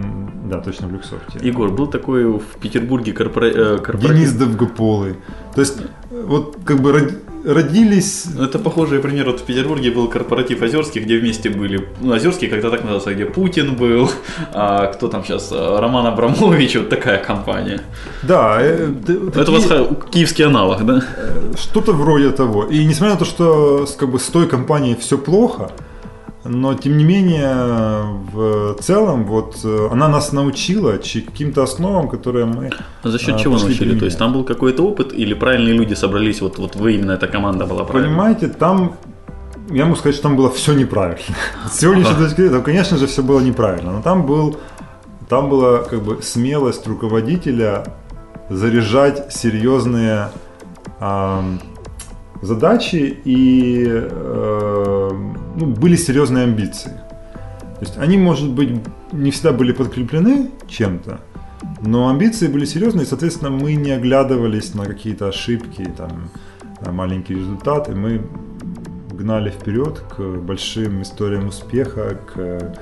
да, 0.44 0.60
точно 0.60 0.88
в 0.88 0.92
Люксофте. 0.92 1.38
Егор, 1.40 1.70
был 1.70 1.86
такой 1.86 2.24
в 2.24 2.60
Петербурге 2.60 3.12
корпора... 3.12 3.46
Э, 3.46 3.78
корпоратив... 3.78 4.16
Денис 4.16 4.32
Довгополый. 4.32 5.16
То 5.54 5.60
есть, 5.62 5.78
вот 6.10 6.58
как 6.64 6.80
бы 6.80 7.22
родились... 7.44 8.26
Ну, 8.34 8.44
это 8.44 8.58
похожий 8.58 8.98
пример. 8.98 9.26
Вот 9.26 9.40
в 9.40 9.44
Петербурге 9.44 9.90
был 9.90 10.08
корпоратив 10.08 10.62
Озерских, 10.62 11.04
где 11.04 11.18
вместе 11.18 11.48
были... 11.48 11.88
Ну, 12.02 12.12
Озерский 12.12 12.48
когда 12.48 12.70
так 12.70 12.82
назывался, 12.82 13.14
где 13.14 13.24
Путин 13.24 13.76
был, 13.76 14.10
а 14.52 14.86
кто 14.88 15.08
там 15.08 15.24
сейчас, 15.24 15.52
Роман 15.52 16.06
Абрамович, 16.06 16.76
вот 16.76 16.88
такая 16.90 17.24
компания. 17.24 17.80
Да. 18.22 18.58
Э, 18.60 18.92
это 19.06 19.30
такие... 19.30 19.58
у 19.58 19.60
вас 19.60 19.88
киевский 20.10 20.44
аналог, 20.44 20.84
да? 20.84 21.02
Э, 21.16 21.52
что-то 21.56 21.92
вроде 21.92 22.30
того. 22.30 22.64
И 22.64 22.84
несмотря 22.84 23.14
на 23.14 23.18
то, 23.18 23.24
что 23.24 23.86
как 23.98 24.10
бы 24.10 24.18
с 24.18 24.26
той 24.26 24.46
компанией 24.46 24.96
все 24.96 25.16
плохо, 25.16 25.70
но, 26.44 26.74
тем 26.74 26.98
не 26.98 27.04
менее, 27.04 27.54
в 28.32 28.74
целом, 28.80 29.24
вот 29.24 29.60
э, 29.64 29.88
она 29.90 30.08
нас 30.08 30.32
научила 30.32 30.92
каким-то 30.92 31.62
основам, 31.62 32.08
которые 32.08 32.44
мы 32.44 32.70
а 33.02 33.08
За 33.08 33.18
счет 33.18 33.36
а, 33.36 33.38
чего 33.38 33.54
научили? 33.56 33.78
Применять. 33.78 33.98
То 34.00 34.04
есть 34.04 34.18
там 34.18 34.32
был 34.32 34.44
какой-то 34.44 34.82
опыт 34.82 35.14
или 35.14 35.32
правильные 35.32 35.74
люди 35.74 35.94
собрались, 35.94 36.42
вот, 36.42 36.58
вот 36.58 36.76
вы 36.76 36.96
именно 36.96 37.12
эта 37.12 37.28
команда 37.28 37.64
была 37.64 37.84
правильная? 37.84 38.10
Понимаете, 38.10 38.48
там 38.48 38.92
я 39.70 39.84
могу 39.84 39.96
сказать, 39.96 40.16
что 40.16 40.24
там 40.24 40.36
было 40.36 40.50
все 40.50 40.74
неправильно. 40.74 41.22
С 41.70 41.78
сегодняшней 41.78 42.16
точки 42.16 42.42
зрения, 42.42 42.60
конечно 42.60 42.98
же, 42.98 43.06
все 43.06 43.22
было 43.22 43.40
неправильно, 43.40 43.92
но 43.92 44.02
там 44.02 44.26
был, 44.26 44.58
там 45.30 45.48
была 45.48 45.78
как 45.78 46.02
бы 46.02 46.22
смелость 46.22 46.86
руководителя 46.86 47.84
заряжать 48.50 49.32
серьезные 49.32 50.28
задачи 52.42 53.18
и 53.24 53.86
э, 53.88 55.10
ну, 55.56 55.66
были 55.66 55.96
серьезные 55.96 56.44
амбиции. 56.44 56.92
То 57.74 57.80
есть 57.80 57.98
они, 57.98 58.16
может 58.16 58.50
быть, 58.50 58.70
не 59.12 59.30
всегда 59.30 59.52
были 59.52 59.72
подкреплены 59.72 60.50
чем-то, 60.68 61.20
Но 61.80 62.08
амбиции 62.08 62.48
были 62.48 62.64
серьезные, 62.64 63.04
и, 63.04 63.08
соответственно, 63.08 63.50
мы 63.50 63.74
не 63.74 63.90
оглядывались 63.92 64.74
на 64.74 64.84
какие-то 64.84 65.28
ошибки, 65.28 65.84
там, 65.96 66.30
на 66.80 66.92
маленькие 66.92 67.38
результаты. 67.38 67.94
Мы 67.94 68.20
гнали 69.12 69.50
вперед 69.50 70.00
к 70.16 70.20
большим 70.38 71.02
историям 71.02 71.48
успеха, 71.48 72.18
к 72.26 72.74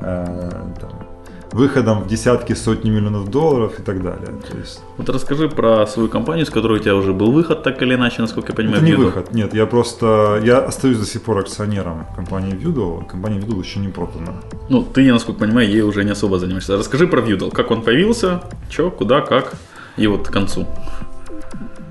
э, 0.00 0.50
там, 0.80 1.09
выходом 1.52 2.02
в 2.02 2.06
десятки, 2.06 2.52
сотни 2.54 2.90
миллионов 2.90 3.30
долларов 3.30 3.78
и 3.78 3.82
так 3.82 4.02
далее. 4.02 4.28
То 4.48 4.56
есть... 4.56 4.80
Вот 4.96 5.08
расскажи 5.08 5.48
про 5.48 5.86
свою 5.86 6.08
компанию, 6.08 6.46
с 6.46 6.50
которой 6.50 6.78
у 6.78 6.82
тебя 6.82 6.94
уже 6.94 7.12
был 7.12 7.32
выход, 7.32 7.62
так 7.62 7.82
или 7.82 7.94
иначе, 7.94 8.22
насколько 8.22 8.52
я 8.52 8.56
понимаю. 8.56 8.78
Это 8.78 8.86
не 8.86 8.94
выход, 8.94 9.32
нет, 9.34 9.54
я 9.54 9.66
просто, 9.66 10.40
я 10.44 10.58
остаюсь 10.58 10.98
до 10.98 11.06
сих 11.06 11.22
пор 11.22 11.38
акционером 11.38 12.06
компании 12.14 12.52
Viewdle, 12.52 13.06
компания 13.06 13.38
Viewdle 13.38 13.60
еще 13.60 13.80
не 13.80 13.88
продана. 13.88 14.34
Ну, 14.68 14.82
ты, 14.82 15.02
я 15.02 15.12
насколько 15.12 15.40
понимаю, 15.40 15.68
ей 15.68 15.82
уже 15.82 16.04
не 16.04 16.10
особо 16.10 16.38
занимаешься. 16.38 16.76
Расскажи 16.76 17.06
про 17.06 17.20
Viewdle, 17.20 17.50
как 17.50 17.70
он 17.70 17.82
появился, 17.82 18.42
что, 18.68 18.90
куда, 18.90 19.20
как, 19.20 19.54
и 19.96 20.06
вот 20.06 20.28
к 20.28 20.32
концу. 20.32 20.66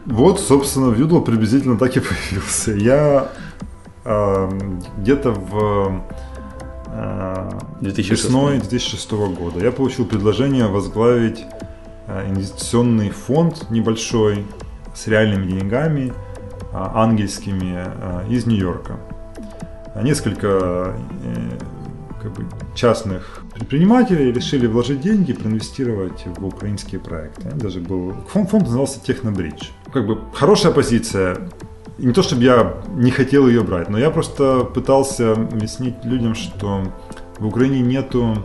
Вот, 0.06 0.40
собственно, 0.40 0.94
Viewdle 0.94 1.24
приблизительно 1.24 1.78
так 1.78 1.96
и 1.98 2.00
появился. 2.32 2.72
Я 2.72 3.30
э, 4.06 4.50
где-то 4.98 5.32
в 5.32 6.02
2006. 7.82 8.10
весной 8.10 8.60
2006 8.60 9.12
года 9.12 9.60
я 9.60 9.72
получил 9.72 10.06
предложение 10.06 10.68
возглавить 10.68 11.46
э, 12.08 12.30
инвестиционный 12.30 13.10
фонд 13.10 13.70
небольшой 13.70 14.46
с 14.96 15.08
реальными 15.08 15.52
деньгами, 15.52 16.14
а, 16.74 17.04
ангельскими, 17.04 17.86
э, 17.86 18.26
из 18.30 18.46
Нью-Йорка. 18.46 18.98
Несколько 20.02 20.48
э, 20.48 21.58
как 22.22 22.34
бы, 22.34 22.46
частных 22.76 23.42
предпринимателей 23.54 24.32
решили 24.32 24.68
вложить 24.68 25.02
деньги, 25.02 25.34
проинвестировать 25.34 26.26
в 26.38 26.46
украинские 26.46 27.00
проекты. 27.00 27.50
Даже 27.56 27.80
был 27.80 28.14
фонд, 28.30 28.50
фонд 28.50 28.64
назывался 28.66 29.02
Технобридж. 29.02 29.70
Как 29.92 30.06
бы 30.06 30.20
хорошая 30.34 30.72
позиция, 30.74 31.50
не 32.00 32.14
то, 32.14 32.24
чтобы 32.24 32.44
я 32.44 32.78
не 32.96 33.12
хотел 33.12 33.48
ее 33.48 33.64
брать, 33.64 33.90
но 33.90 33.98
я 33.98 34.10
просто 34.10 34.64
пытался 34.64 35.34
объяснить 35.34 36.04
людям, 36.04 36.36
что 36.36 36.84
в 37.38 37.46
Украине 37.46 37.82
нету 37.82 38.38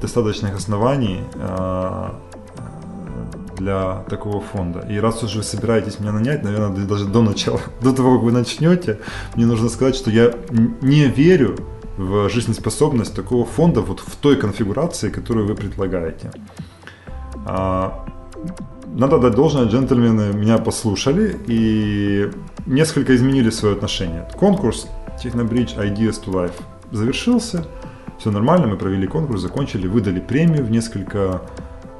достаточных 0.00 0.54
оснований 0.54 1.20
а, 1.34 2.20
для 3.56 4.04
такого 4.08 4.40
фонда. 4.40 4.80
И 4.90 4.98
раз 4.98 5.22
уж 5.22 5.36
вы 5.36 5.42
собираетесь 5.42 6.00
меня 6.00 6.12
нанять, 6.12 6.42
наверное, 6.42 6.86
даже 6.86 7.06
до 7.06 7.22
начала, 7.22 7.60
до 7.82 7.92
того, 7.92 8.14
как 8.14 8.22
вы 8.22 8.32
начнете, 8.32 8.98
мне 9.34 9.46
нужно 9.46 9.68
сказать, 9.68 9.96
что 9.96 10.10
я 10.10 10.32
не 10.80 11.04
верю 11.04 11.56
в 11.96 12.28
жизнеспособность 12.28 13.14
такого 13.14 13.46
фонда 13.46 13.80
вот 13.80 14.00
в 14.00 14.16
той 14.16 14.36
конфигурации, 14.36 15.08
которую 15.08 15.46
вы 15.46 15.54
предлагаете. 15.54 16.30
Надо 18.94 19.18
дать 19.18 19.34
должное, 19.34 19.66
джентльмены 19.66 20.32
меня 20.32 20.58
послушали 20.58 21.36
и 21.46 22.30
несколько 22.66 23.14
изменили 23.14 23.50
свое 23.50 23.74
отношение. 23.74 24.28
Конкурс 24.38 24.88
Technobridge 25.22 25.76
Ideas 25.76 26.22
to 26.24 26.32
Life 26.32 26.54
завершился, 26.92 27.66
все 28.18 28.30
нормально, 28.30 28.66
мы 28.66 28.76
провели 28.76 29.06
конкурс, 29.06 29.42
закончили, 29.42 29.86
выдали 29.86 30.20
премию 30.20 30.64
в 30.64 30.70
несколько, 30.70 31.42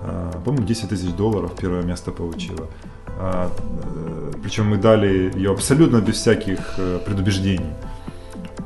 а, 0.03 0.33
по-моему, 0.45 0.67
10 0.67 0.89
тысяч 0.89 1.13
долларов 1.13 1.53
первое 1.61 1.83
место 1.83 2.11
получило. 2.11 2.69
А, 3.19 3.51
э, 3.59 4.33
Причем 4.43 4.69
мы 4.69 4.77
дали 4.77 5.33
ее 5.35 5.51
абсолютно 5.53 6.01
без 6.01 6.17
всяких 6.17 6.59
э, 6.79 7.01
предубеждений. 7.05 7.73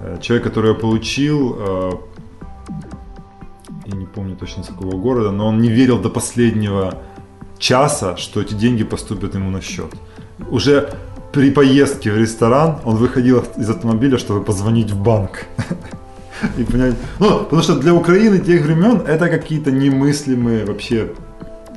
Э, 0.00 0.18
человек, 0.20 0.44
который 0.44 0.70
ее 0.70 0.76
получил, 0.76 1.58
я 3.86 3.96
не 3.96 4.06
помню 4.06 4.36
точно 4.36 4.62
с 4.62 4.68
какого 4.68 4.96
города, 4.96 5.32
но 5.32 5.48
он 5.48 5.60
не 5.60 5.68
верил 5.68 5.98
до 5.98 6.10
последнего 6.10 6.94
часа, 7.60 8.16
что 8.16 8.40
эти 8.40 8.54
деньги 8.54 8.82
поступят 8.84 9.34
ему 9.34 9.50
на 9.50 9.60
счет. 9.60 9.92
Уже 10.50 10.88
при 11.32 11.50
поездке 11.50 12.10
в 12.10 12.16
ресторан 12.16 12.78
он 12.84 12.96
выходил 12.96 13.44
из 13.56 13.70
автомобиля, 13.70 14.18
чтобы 14.18 14.42
позвонить 14.42 14.90
в 14.90 15.00
банк. 15.00 15.44
И 16.58 16.64
понять, 16.64 16.94
ну, 17.18 17.40
потому 17.40 17.62
что 17.62 17.74
для 17.78 17.92
Украины 17.92 18.38
тех 18.38 18.62
времен 18.62 19.02
это 19.06 19.28
какие-то 19.28 19.70
немыслимые 19.70 20.64
вообще 20.64 21.10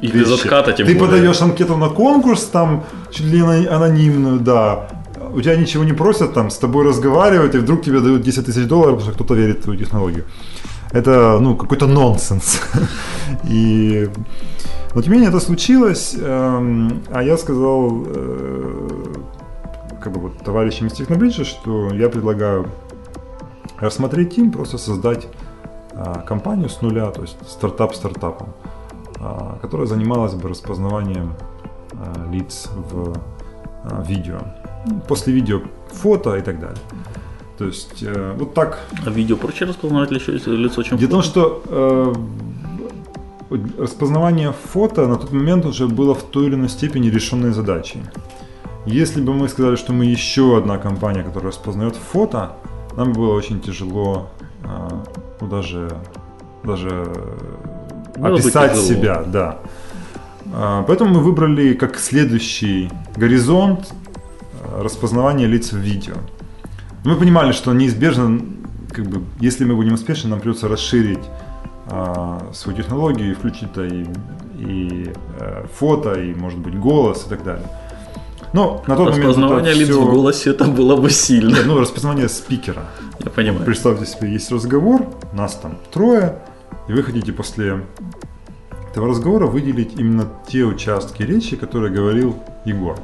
и 0.01 0.07
без 0.07 0.31
отката, 0.31 0.71
тем 0.73 0.87
Ты 0.87 0.95
более. 0.95 1.07
подаешь 1.07 1.41
анкету 1.41 1.77
на 1.77 1.89
конкурс, 1.89 2.43
там, 2.43 2.83
чуть 3.11 3.25
ли 3.25 3.41
не 3.41 3.67
анонимную, 3.67 4.39
да. 4.39 4.87
У 5.33 5.41
тебя 5.41 5.55
ничего 5.55 5.83
не 5.83 5.93
просят, 5.93 6.33
там, 6.33 6.49
с 6.49 6.57
тобой 6.57 6.85
разговаривать, 6.85 7.55
и 7.55 7.57
вдруг 7.57 7.83
тебе 7.83 7.99
дают 7.99 8.21
10 8.21 8.45
тысяч 8.45 8.67
долларов, 8.67 8.95
потому 8.95 9.13
что 9.13 9.23
кто-то 9.23 9.33
верит 9.33 9.59
в 9.59 9.63
твою 9.63 9.79
технологию. 9.79 10.25
Это, 10.91 11.39
ну, 11.39 11.55
какой-то 11.55 11.87
нонсенс. 11.87 12.61
И 13.49 14.09
но 14.95 15.01
тем 15.01 15.13
не 15.13 15.19
менее 15.19 15.29
это 15.29 15.39
случилось, 15.39 16.15
эм, 16.19 17.03
а 17.11 17.23
я 17.23 17.37
сказал 17.37 18.03
э, 18.05 18.89
как 20.01 20.13
бы 20.13 20.19
вот 20.19 20.37
товарищам 20.39 20.87
из 20.87 20.93
Технобриджа, 20.93 21.45
что 21.45 21.93
я 21.93 22.09
предлагаю 22.09 22.67
рассмотреть 23.79 24.37
им, 24.37 24.51
просто 24.51 24.77
создать 24.77 25.27
а, 25.93 26.21
компанию 26.21 26.69
с 26.69 26.81
нуля, 26.81 27.11
то 27.11 27.21
есть 27.21 27.37
стартап 27.47 27.95
стартапом, 27.95 28.53
а, 29.19 29.57
которая 29.61 29.87
занималась 29.87 30.33
бы 30.33 30.49
распознаванием 30.49 31.33
а, 31.93 32.31
лиц 32.31 32.69
в 32.91 33.13
видео. 34.07 34.39
После 35.07 35.33
видео 35.33 35.61
фото 35.91 36.35
и 36.35 36.41
так 36.41 36.59
далее. 36.59 36.79
То 37.57 37.65
есть 37.65 38.01
э, 38.01 38.35
вот 38.37 38.53
так. 38.53 38.79
А 39.05 39.09
видео 39.09 39.35
проще 39.35 39.65
распознавать 39.65 40.11
лицо, 40.11 40.83
чем 40.83 40.97
Дело 40.97 41.09
в 41.09 41.11
том, 41.11 41.21
что 41.21 41.61
э, 41.65 42.13
распознавание 43.77 44.51
фото 44.51 45.07
на 45.07 45.15
тот 45.15 45.31
момент 45.31 45.65
уже 45.65 45.87
было 45.87 46.13
в 46.13 46.23
той 46.23 46.47
или 46.47 46.55
иной 46.55 46.69
степени 46.69 47.09
решенной 47.09 47.51
задачей. 47.51 48.01
Если 48.85 49.21
бы 49.21 49.33
мы 49.33 49.47
сказали, 49.47 49.75
что 49.75 49.93
мы 49.93 50.05
еще 50.05 50.57
одна 50.57 50.77
компания, 50.77 51.23
которая 51.23 51.51
распознает 51.51 51.95
фото, 51.95 52.57
нам 52.97 53.13
было 53.13 53.33
очень 53.33 53.61
тяжело 53.61 54.29
а, 54.65 55.03
ну, 55.39 55.47
даже, 55.47 55.89
даже 56.63 57.07
было 58.17 58.35
описать 58.35 58.75
себя, 58.77 59.23
да. 59.25 59.59
А, 60.53 60.83
поэтому 60.83 61.15
мы 61.15 61.19
выбрали 61.21 61.73
как 61.73 61.97
следующий 61.97 62.89
горизонт 63.15 63.93
а, 64.63 64.83
распознавание 64.83 65.47
лиц 65.47 65.71
в 65.71 65.77
видео. 65.77 66.15
Мы 67.03 67.15
понимали, 67.15 67.51
что 67.51 67.73
неизбежно, 67.73 68.41
как 68.89 69.05
бы, 69.05 69.21
если 69.39 69.65
мы 69.65 69.75
будем 69.75 69.93
успешны, 69.93 70.29
нам 70.29 70.39
придется 70.39 70.67
расширить 70.67 71.23
свою 72.53 72.77
технологию 72.77 73.31
и 73.31 73.33
включить 73.33 73.73
то 73.73 73.83
и, 73.83 74.05
и 74.57 75.11
э, 75.39 75.65
фото, 75.73 76.13
и, 76.13 76.33
может 76.33 76.59
быть, 76.59 76.79
голос 76.79 77.25
и 77.25 77.29
так 77.29 77.43
далее. 77.43 77.67
Но 78.53 78.83
на 78.87 78.95
тот 78.95 79.09
распознавание 79.09 79.73
момент 79.73 79.77
лиц 79.79 79.89
все... 79.89 80.01
в 80.01 80.09
голосе 80.09 80.49
это 80.51 80.65
было 80.65 80.95
бы 80.95 81.09
сильно. 81.09 81.55
Нет, 81.55 81.65
ну, 81.65 81.79
распознавание 81.79 82.29
спикера. 82.29 82.83
Я 83.19 83.31
понимаю. 83.31 83.65
Представьте 83.65 84.05
себе, 84.05 84.31
есть 84.31 84.51
разговор, 84.51 85.07
нас 85.33 85.55
там 85.55 85.77
трое, 85.91 86.37
и 86.87 86.93
вы 86.93 87.03
хотите 87.03 87.33
после 87.33 87.83
этого 88.91 89.07
разговора 89.07 89.47
выделить 89.47 89.99
именно 89.99 90.27
те 90.47 90.63
участки 90.63 91.23
речи, 91.23 91.55
которые 91.55 91.91
говорил 91.91 92.37
Егор. 92.63 92.97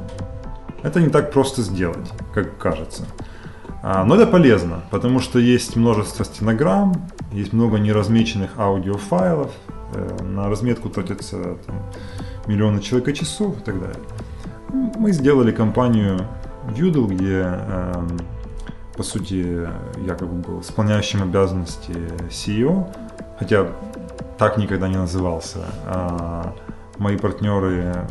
Это 0.82 1.00
не 1.00 1.08
так 1.08 1.32
просто 1.32 1.62
сделать, 1.62 2.12
как 2.32 2.56
кажется. 2.58 3.04
А, 3.82 4.04
но 4.04 4.14
это 4.14 4.26
полезно, 4.26 4.82
потому 4.90 5.20
что 5.20 5.38
есть 5.38 5.74
множество 5.74 6.24
стенограмм, 6.24 7.08
есть 7.32 7.52
много 7.52 7.78
неразмеченных 7.78 8.58
аудиофайлов, 8.58 9.50
э, 9.94 10.22
на 10.22 10.48
разметку 10.48 10.88
тратятся 10.88 11.56
там, 11.66 11.76
миллионы 12.46 12.80
человека-часов 12.80 13.58
и 13.58 13.62
так 13.62 13.80
далее. 13.80 14.00
Мы 14.72 15.12
сделали 15.12 15.52
компанию 15.52 16.26
Doodle, 16.68 17.08
где, 17.08 17.44
э, 17.46 18.06
по 18.96 19.02
сути, 19.02 19.68
я 20.06 20.14
как 20.14 20.28
бы 20.28 20.42
был 20.42 20.60
исполняющим 20.60 21.22
обязанности 21.22 21.94
CEO, 22.28 22.92
хотя 23.38 23.66
так 24.38 24.56
никогда 24.56 24.88
не 24.88 24.96
назывался. 24.96 25.58
А 25.86 26.54
мои 26.98 27.16
партнеры 27.16 28.06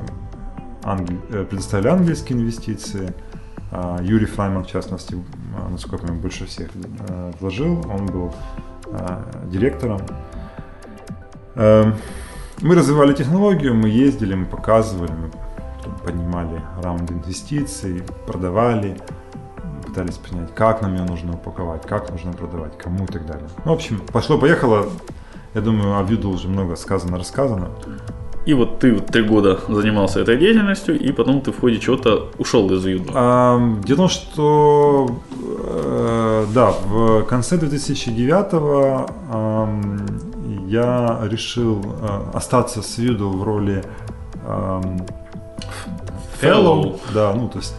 англи... 0.84 1.18
Э, 1.30 1.46
предоставили 1.46 1.88
английские 1.88 2.40
инвестиции. 2.40 3.14
А 3.72 4.00
Юрий 4.02 4.26
Фрайман, 4.26 4.64
в 4.64 4.68
частности, 4.68 5.16
насколько 5.70 5.98
я 5.98 6.02
понимаю, 6.02 6.22
больше 6.22 6.46
всех 6.46 6.70
э, 6.76 7.32
вложил. 7.40 7.86
Он 7.90 8.06
был 8.08 8.28
э, 8.30 8.60
директором. 9.46 10.02
Э, 11.56 11.92
мы 12.62 12.76
развивали 12.76 13.14
технологию, 13.14 13.74
мы 13.76 13.90
ездили, 13.90 14.34
мы 14.34 14.46
показывали, 14.46 15.12
мы 15.12 15.32
поднимали 16.04 16.62
раунд 16.82 17.12
инвестиций, 17.12 18.04
продавали, 18.26 18.98
пытались 19.86 20.18
понять, 20.18 20.54
как 20.56 20.82
нам 20.82 20.96
ее 20.96 21.04
нужно 21.04 21.34
упаковать, 21.34 21.86
как 21.86 22.10
нужно 22.12 22.34
продавать, 22.34 22.78
кому 22.78 23.06
и 23.06 23.08
так 23.08 23.26
далее. 23.26 23.48
Ну, 23.66 23.72
в 23.72 23.76
общем, 23.76 24.02
пошло-поехало. 24.12 24.88
Я 25.56 25.62
думаю, 25.62 25.98
о 25.98 26.04
Вьюду 26.04 26.30
уже 26.30 26.48
много 26.48 26.76
сказано, 26.76 27.18
рассказано. 27.18 27.70
И 28.46 28.54
вот 28.54 28.80
ты 28.80 28.94
вот 28.94 29.08
три 29.08 29.24
года 29.24 29.60
занимался 29.68 30.22
этой 30.22 30.38
деятельностью, 30.38 31.00
и 31.00 31.12
потом 31.12 31.42
ты 31.42 31.52
в 31.52 31.60
ходе 31.60 31.80
чего-то 31.80 32.32
ушел 32.38 32.72
из 32.72 32.86
Вьюда. 32.86 33.12
А, 33.14 33.60
дело 33.84 33.96
в 33.96 33.98
том, 33.98 34.10
что 34.10 35.22
э, 35.32 35.39
да, 36.54 36.72
в 36.72 37.24
конце 37.24 37.58
2009 37.58 38.46
э, 38.52 39.06
я 40.68 41.20
решил 41.24 41.82
э, 41.84 42.22
остаться 42.34 42.82
с 42.82 42.98
Юдл 42.98 43.30
в 43.30 43.44
роли 43.44 43.84
Fellow. 46.42 47.00
Да, 47.14 47.34
ну 47.34 47.50
то 47.50 47.60
есть 47.60 47.76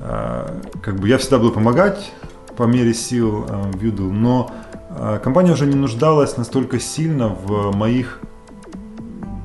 э, 0.00 0.60
как 0.82 1.00
бы 1.00 1.08
я 1.08 1.18
всегда 1.18 1.38
буду 1.38 1.52
помогать 1.52 2.12
по 2.56 2.64
мере 2.64 2.94
сил 2.94 3.46
э, 3.48 3.72
Юдл, 3.80 4.10
но 4.10 4.50
э, 4.90 5.18
компания 5.22 5.52
уже 5.52 5.66
не 5.66 5.76
нуждалась 5.76 6.36
настолько 6.36 6.80
сильно 6.80 7.28
в 7.28 7.74
моих 7.74 8.20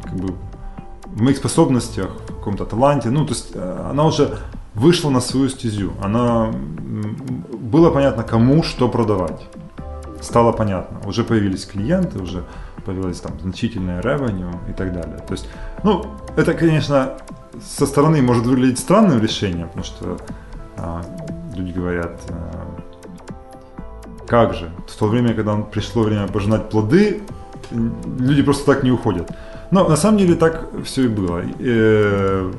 как 0.04 0.16
бы 0.16 0.34
в 1.06 1.22
моих 1.22 1.38
способностях, 1.38 2.10
в 2.30 2.36
каком-то 2.36 2.66
таланте. 2.66 3.10
Ну, 3.10 3.26
то 3.26 3.34
есть 3.34 3.56
она 3.56 4.06
уже 4.06 4.38
вышла 4.74 5.10
на 5.10 5.22
свою 5.22 5.50
стезю. 5.50 5.92
Она 6.02 6.52
было 7.72 7.92
понятно, 7.92 8.24
кому 8.24 8.64
что 8.64 8.90
продавать. 8.90 9.46
Стало 10.22 10.52
понятно. 10.52 11.00
Уже 11.08 11.24
появились 11.24 11.66
клиенты, 11.66 12.20
уже 12.20 12.44
появилась 12.86 13.20
там 13.20 13.40
значительная 13.40 14.02
revenue 14.02 14.56
и 14.70 14.74
так 14.74 14.94
далее. 14.94 15.18
То 15.28 15.34
есть, 15.34 15.48
ну, 15.84 16.06
это, 16.36 16.54
конечно, 16.54 17.14
со 17.62 17.86
стороны 17.86 18.22
может 18.22 18.46
выглядеть 18.46 18.80
странным 18.80 19.22
решением, 19.22 19.68
потому 19.68 19.84
что 19.84 20.18
а, 20.78 21.02
люди 21.56 21.72
говорят, 21.72 22.20
а, 22.30 22.66
как 24.28 24.54
же, 24.54 24.70
в 24.88 24.96
то 24.96 25.08
время, 25.08 25.34
когда 25.34 25.56
пришло 25.56 26.04
время 26.04 26.28
пожинать 26.28 26.70
плоды, 26.70 27.22
люди 27.72 28.44
просто 28.44 28.66
так 28.66 28.84
не 28.84 28.92
уходят. 28.92 29.32
Но 29.72 29.88
на 29.88 29.96
самом 29.96 30.18
деле 30.18 30.36
так 30.36 30.68
все 30.84 31.06
и 31.06 31.08
было. 31.08 31.44
Э, 31.60 32.52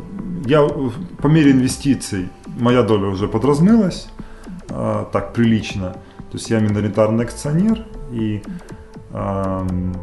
Я 0.46 0.68
по 1.22 1.28
мере 1.28 1.50
инвестиций, 1.50 2.28
моя 2.60 2.82
доля 2.82 3.06
уже 3.06 3.26
подразмылась, 3.28 4.08
а, 4.70 5.08
так 5.12 5.32
прилично. 5.32 5.92
То 6.30 6.36
есть 6.36 6.50
я 6.50 6.60
миноритарный 6.60 7.24
акционер 7.24 7.84
и 8.12 8.42
ам, 9.12 9.94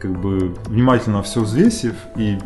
как 0.00 0.20
бы 0.20 0.54
внимательно 0.66 1.22
все 1.22 1.40
взвесив 1.40 1.94
и 2.16 2.38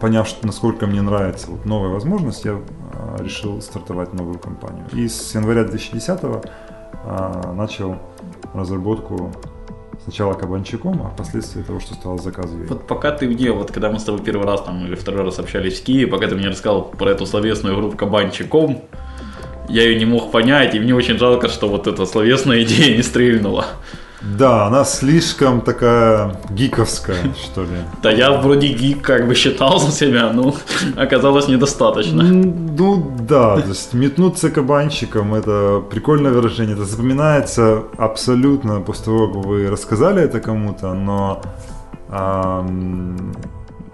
поняв, 0.00 0.28
что, 0.28 0.46
насколько 0.46 0.86
мне 0.86 1.00
нравится 1.02 1.50
вот 1.50 1.64
новая 1.64 1.88
возможность, 1.88 2.44
я 2.44 2.60
а, 2.92 3.16
решил 3.22 3.60
стартовать 3.62 4.12
новую 4.12 4.38
компанию. 4.38 4.84
И 4.92 5.08
с 5.08 5.34
января 5.34 5.64
2010 5.64 6.20
а, 7.04 7.52
начал 7.54 7.96
разработку 8.52 9.32
сначала 10.04 10.34
кабанчиком, 10.34 11.00
а 11.02 11.10
впоследствии 11.10 11.62
того, 11.62 11.80
что 11.80 11.94
стало 11.94 12.18
заказывать. 12.18 12.68
Вот 12.68 12.86
пока 12.86 13.10
ты 13.12 13.26
мне, 13.26 13.52
вот 13.52 13.72
когда 13.72 13.90
мы 13.90 13.98
с 13.98 14.04
тобой 14.04 14.20
первый 14.20 14.46
раз 14.46 14.62
там 14.62 14.84
или 14.84 14.94
второй 14.94 15.24
раз 15.24 15.38
общались 15.38 15.80
в 15.80 15.84
Киеве, 15.84 16.06
пока 16.06 16.28
ты 16.28 16.34
мне 16.34 16.48
рассказал 16.48 16.84
про 16.84 17.10
эту 17.10 17.24
словесную 17.26 17.74
игру 17.76 17.92
кабанчиком, 17.92 18.82
я 19.68 19.82
ее 19.82 19.98
не 19.98 20.04
мог 20.04 20.30
понять, 20.30 20.74
и 20.74 20.80
мне 20.80 20.94
очень 20.94 21.18
жалко, 21.18 21.48
что 21.48 21.68
вот 21.68 21.86
эта 21.86 22.06
словесная 22.06 22.62
идея 22.62 22.96
не 22.96 23.02
стрельнула. 23.02 23.66
Да, 24.38 24.66
она 24.66 24.84
слишком 24.84 25.60
такая 25.60 26.36
гиковская, 26.48 27.34
что 27.34 27.62
ли. 27.62 27.68
Да 28.02 28.10
я 28.10 28.32
вроде 28.32 28.68
гик 28.68 29.02
как 29.02 29.28
бы 29.28 29.34
считал 29.34 29.78
за 29.78 29.92
себя, 29.92 30.32
но 30.32 30.54
оказалось 30.96 31.46
недостаточно. 31.46 32.22
Ну 32.22 33.16
да, 33.20 33.56
то 33.56 33.68
есть 33.68 33.92
метнуться 33.92 34.50
кабанчиком 34.50 35.34
это 35.34 35.82
прикольное 35.90 36.32
выражение. 36.32 36.74
Это 36.74 36.86
запоминается 36.86 37.82
абсолютно 37.98 38.80
после 38.80 39.04
того, 39.04 39.28
как 39.28 39.44
вы 39.44 39.68
рассказали 39.68 40.22
это 40.22 40.40
кому-то, 40.40 40.94
но 40.94 41.42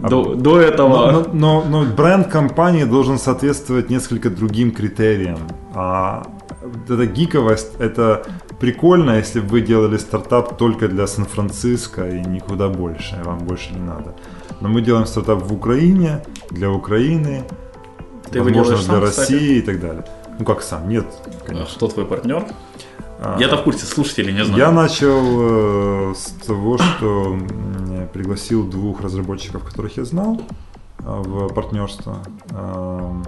До, 0.08 0.34
до 0.34 0.60
этого... 0.60 1.10
но, 1.12 1.20
но- 1.32 1.64
но- 1.64 1.84
но 1.84 1.94
бренд 1.94 2.28
компании 2.28 2.84
должен 2.84 3.18
соответствовать 3.18 3.90
несколько 3.90 4.30
другим 4.30 4.70
критериям. 4.72 5.38
А 5.74 6.26
эта 6.88 7.06
гиковость 7.06 7.72
это 7.78 8.22
прикольно, 8.58 9.18
если 9.18 9.40
бы 9.40 9.48
вы 9.48 9.60
делали 9.60 9.98
стартап 9.98 10.56
только 10.56 10.88
для 10.88 11.06
Сан-Франциско 11.06 12.08
и 12.08 12.20
никуда 12.20 12.68
больше, 12.68 13.16
и 13.20 13.26
вам 13.26 13.38
больше 13.38 13.72
не 13.74 13.80
надо. 13.80 14.14
Но 14.60 14.68
мы 14.68 14.80
делаем 14.82 15.06
стартап 15.06 15.42
в 15.42 15.52
Украине, 15.52 16.22
для 16.50 16.70
Украины, 16.70 17.44
Ты 18.30 18.42
возможно, 18.42 18.76
для 18.76 18.82
сам, 18.84 19.04
кстати? 19.04 19.32
России 19.32 19.56
и 19.58 19.62
так 19.62 19.80
далее. 19.80 20.04
Ну 20.38 20.44
как 20.44 20.62
сам? 20.62 20.88
Нет, 20.88 21.06
А 21.26 21.46
конечно. 21.46 21.74
Кто 21.76 21.88
твой 21.88 22.06
партнер? 22.06 22.44
А, 23.22 23.36
Я-то 23.38 23.58
в 23.58 23.64
курсе, 23.64 23.84
слушатели 23.84 24.32
не 24.32 24.44
знаю. 24.44 24.58
Я 24.58 24.70
начал 24.72 26.10
э, 26.10 26.14
с 26.14 26.30
того, 26.46 26.78
что 26.78 27.36
пригласил 28.14 28.66
двух 28.66 29.02
разработчиков, 29.02 29.62
которых 29.62 29.98
я 29.98 30.04
знал, 30.04 30.40
э, 31.00 31.02
в 31.04 31.52
партнерство. 31.52 32.18
Эм, 32.50 33.24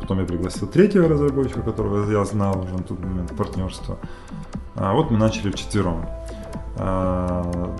Потом 0.00 0.20
я 0.20 0.26
пригласил 0.26 0.68
третьего 0.68 1.08
разработчика, 1.08 1.62
которого 1.62 2.10
я 2.10 2.22
знал 2.26 2.60
уже 2.62 2.74
на 2.74 2.82
тот 2.82 2.98
момент 2.98 3.30
в 3.30 3.34
партнерство. 3.36 3.96
А 4.74 4.92
вот 4.92 5.10
мы 5.10 5.16
начали 5.16 5.50
вчетвером. 5.50 6.04
А, 6.76 7.74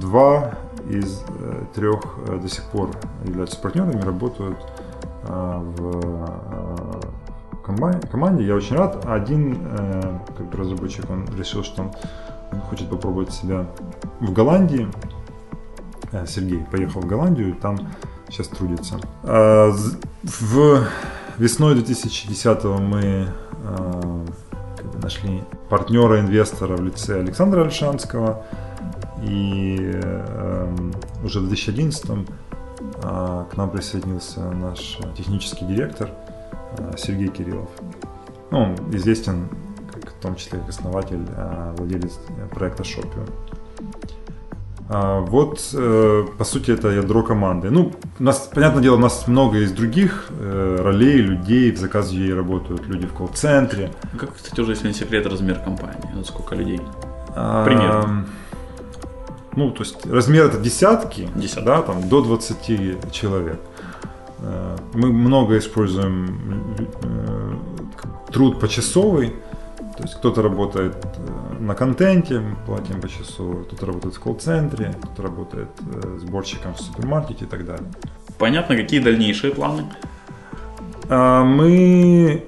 Два 0.00 0.54
из 0.90 1.22
э, 1.28 1.62
трех 1.74 2.00
э, 2.26 2.38
до 2.38 2.48
сих 2.48 2.64
пор 2.64 2.90
являются 3.24 3.60
партнерами, 3.60 4.00
работают 4.00 4.58
в 5.22 6.00
э, 6.02 6.85
команде. 7.66 8.44
Я 8.46 8.54
очень 8.54 8.76
рад. 8.76 9.04
Один 9.06 9.58
э, 9.70 10.18
как 10.36 10.46
бы 10.50 10.58
разработчик, 10.58 11.08
он 11.10 11.26
решил, 11.36 11.62
что 11.64 11.90
он 12.52 12.60
хочет 12.60 12.88
попробовать 12.88 13.32
себя 13.32 13.66
в 14.20 14.32
Голландии. 14.32 14.88
Э, 16.12 16.26
Сергей 16.26 16.64
поехал 16.70 17.00
в 17.00 17.06
Голландию, 17.06 17.54
там 17.54 17.78
сейчас 18.28 18.48
трудится. 18.48 18.98
З- 19.24 19.96
В 20.22 20.84
весной 21.38 21.74
2010 21.74 22.64
мы 22.64 23.28
э, 23.62 24.24
как 24.76 24.86
бы 24.92 24.98
нашли 25.02 25.42
партнера, 25.68 26.20
инвестора 26.20 26.76
в 26.76 26.84
лице 26.84 27.20
Александра 27.20 27.62
Альшанского. 27.64 28.42
И 29.22 29.98
уже 31.24 31.40
в 31.40 31.48
2011 31.48 32.26
а, 33.02 33.44
к 33.50 33.56
нам 33.56 33.70
присоединился 33.70 34.40
наш 34.52 34.98
э, 35.02 35.06
технический 35.16 35.64
директор 35.64 36.10
э, 36.10 36.32
Сергей 36.96 37.28
Кириллов. 37.28 37.68
Ну, 38.50 38.58
он 38.58 38.74
известен 38.96 39.48
как, 39.92 40.12
в 40.12 40.20
том 40.20 40.36
числе 40.36 40.58
как 40.58 40.68
основатель, 40.68 41.24
э, 41.36 41.74
владелец 41.76 42.18
э, 42.28 42.54
проекта 42.54 42.82
Shopio. 42.82 43.28
А, 44.88 45.20
Вот, 45.20 45.60
э, 45.74 46.24
по 46.38 46.44
сути, 46.44 46.70
это 46.70 46.88
ядро 46.90 47.22
команды. 47.24 47.70
Ну, 47.70 47.92
у 48.20 48.22
нас, 48.22 48.48
понятное 48.54 48.82
дело, 48.82 48.94
у 48.96 49.00
нас 49.00 49.26
много 49.26 49.58
из 49.58 49.72
других 49.72 50.26
э, 50.30 50.78
ролей, 50.80 51.16
людей, 51.18 51.72
в 51.72 51.78
заказе 51.78 52.16
ей 52.16 52.34
работают 52.34 52.86
люди 52.86 53.06
в 53.06 53.12
колл-центре. 53.12 53.90
Как, 54.18 54.34
кстати, 54.34 54.60
уже, 54.60 54.72
если 54.72 54.88
не 54.88 54.94
секрет, 54.94 55.26
размер 55.26 55.58
компании? 55.58 56.08
Вот 56.14 56.26
сколько 56.26 56.54
людей? 56.54 56.80
А, 57.34 57.64
Примерно. 57.64 58.26
Ну, 59.56 59.70
то 59.70 59.82
есть 59.82 60.06
размер 60.06 60.44
это 60.46 60.58
десятки, 60.58 61.28
Десятки. 61.34 61.64
да, 61.64 61.82
там 61.82 62.08
до 62.08 62.20
20 62.20 63.10
человек. 63.10 63.58
Э, 64.40 64.76
Мы 64.94 65.12
много 65.12 65.58
используем 65.58 66.78
э, 67.02 67.54
труд 68.32 68.60
почасовый, 68.60 69.32
то 69.96 70.02
есть 70.02 70.14
кто-то 70.14 70.42
работает 70.42 70.94
э, 71.04 71.62
на 71.62 71.74
контенте, 71.74 72.42
платим 72.66 73.00
почасово, 73.00 73.62
кто-то 73.64 73.86
работает 73.86 74.14
в 74.14 74.20
колл-центре, 74.20 74.94
кто-то 75.02 75.22
работает 75.22 75.68
сборщиком 76.18 76.74
в 76.74 76.80
супермаркете 76.80 77.44
и 77.44 77.48
так 77.48 77.64
далее. 77.64 77.86
Понятно, 78.38 78.76
какие 78.76 79.00
дальнейшие 79.00 79.54
планы? 79.54 79.84
Мы 81.08 82.44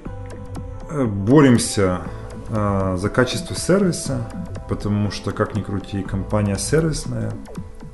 боремся 0.91 2.01
за 2.49 3.09
качество 3.09 3.55
сервиса, 3.55 4.29
потому 4.67 5.11
что, 5.11 5.31
как 5.31 5.55
ни 5.55 5.61
крути, 5.61 6.03
компания 6.03 6.57
сервисная, 6.57 7.31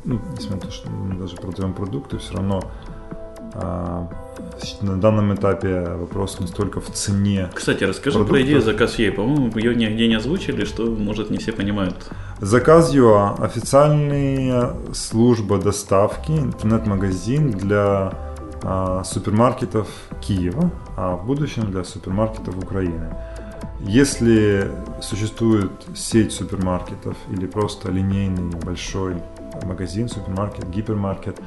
ну, 0.03 0.19
несмотря 0.35 0.55
на 0.55 0.61
то, 0.61 0.71
что 0.71 0.89
мы 0.89 1.15
даже 1.19 1.35
продаем 1.35 1.73
продукты, 1.73 2.17
все 2.17 2.33
равно 2.33 2.63
на 3.55 4.97
данном 4.97 5.33
этапе 5.33 5.87
вопрос 5.95 6.39
не 6.39 6.47
столько 6.47 6.81
в 6.81 6.89
цене. 6.91 7.49
Кстати, 7.53 7.83
расскажи 7.83 8.17
про 8.17 8.25
Продуктов. 8.25 8.47
идею 8.47 8.61
заказ 8.61 8.99
ей. 8.99 9.11
По-моему, 9.11 9.51
ее 9.57 9.75
нигде 9.75 10.07
не 10.07 10.15
озвучили, 10.15 10.65
что, 10.65 10.85
может, 10.85 11.29
не 11.29 11.37
все 11.37 11.51
понимают. 11.51 11.95
Заказ.ua– 12.41 13.41
официальная 13.43 14.73
служба 14.93 15.57
доставки, 15.57 16.31
интернет-магазин 16.31 17.51
для 17.51 18.13
а, 18.63 19.03
супермаркетов 19.03 19.87
Киева, 20.21 20.71
а 20.97 21.15
в 21.15 21.25
будущем 21.25 21.71
для 21.71 21.83
супермаркетов 21.83 22.57
Украины. 22.57 23.15
Если 23.81 24.71
существует 25.01 25.71
сеть 25.95 26.31
супермаркетов 26.31 27.15
или 27.29 27.45
просто 27.45 27.91
линейный 27.91 28.55
большой 28.65 29.15
магазин, 29.63 30.09
супермаркет, 30.09 30.69
гипермаркет, 30.69 31.39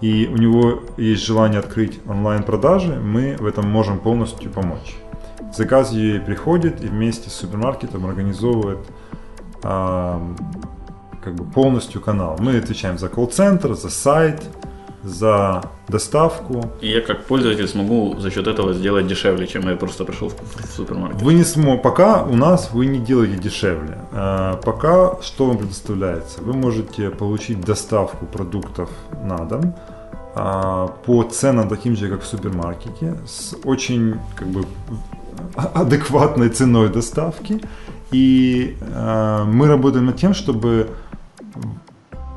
и 0.00 0.26
у 0.26 0.36
него 0.36 0.82
есть 0.96 1.24
желание 1.24 1.58
открыть 1.58 2.00
онлайн-продажи, 2.06 2.94
мы 2.96 3.36
в 3.38 3.46
этом 3.46 3.68
можем 3.70 3.98
полностью 3.98 4.50
помочь. 4.50 4.96
Заказ 5.54 5.92
ей 5.92 6.20
приходит 6.20 6.82
и 6.84 6.88
вместе 6.88 7.30
с 7.30 7.34
супермаркетом 7.34 8.06
организовывает 8.06 8.80
а, 9.62 10.20
как 11.22 11.34
бы 11.34 11.44
полностью 11.44 12.00
канал. 12.00 12.36
Мы 12.38 12.58
отвечаем 12.58 12.98
за 12.98 13.08
колл-центр, 13.08 13.74
за 13.74 13.90
сайт, 13.90 14.42
за 15.06 15.62
доставку. 15.88 16.70
И 16.80 16.88
я 16.88 17.00
как 17.00 17.26
пользователь 17.26 17.68
смогу 17.68 18.16
за 18.18 18.30
счет 18.30 18.46
этого 18.46 18.74
сделать 18.74 19.06
дешевле, 19.06 19.46
чем 19.46 19.68
я 19.68 19.76
просто 19.76 20.04
пришел 20.04 20.28
в, 20.28 20.76
супермаркет. 20.76 21.22
Вы 21.22 21.34
не 21.34 21.44
смо... 21.44 21.78
Пока 21.78 22.24
у 22.24 22.36
нас 22.36 22.70
вы 22.72 22.86
не 22.86 22.98
делаете 22.98 23.36
дешевле. 23.36 23.98
А, 24.12 24.56
пока 24.56 25.22
что 25.22 25.46
вам 25.46 25.58
предоставляется? 25.58 26.42
Вы 26.42 26.52
можете 26.52 27.10
получить 27.10 27.60
доставку 27.60 28.26
продуктов 28.26 28.90
на 29.24 29.36
дом 29.44 29.74
а, 30.34 30.88
по 31.06 31.22
ценам 31.22 31.68
таким 31.68 31.96
же, 31.96 32.08
как 32.08 32.22
в 32.22 32.26
супермаркете, 32.26 33.14
с 33.26 33.54
очень 33.64 34.18
как 34.34 34.48
бы 34.48 34.64
адекватной 35.74 36.48
ценой 36.48 36.88
доставки. 36.88 37.60
И 38.12 38.76
э, 38.80 39.44
мы 39.46 39.66
работаем 39.66 40.06
над 40.06 40.16
тем, 40.16 40.32
чтобы 40.32 40.90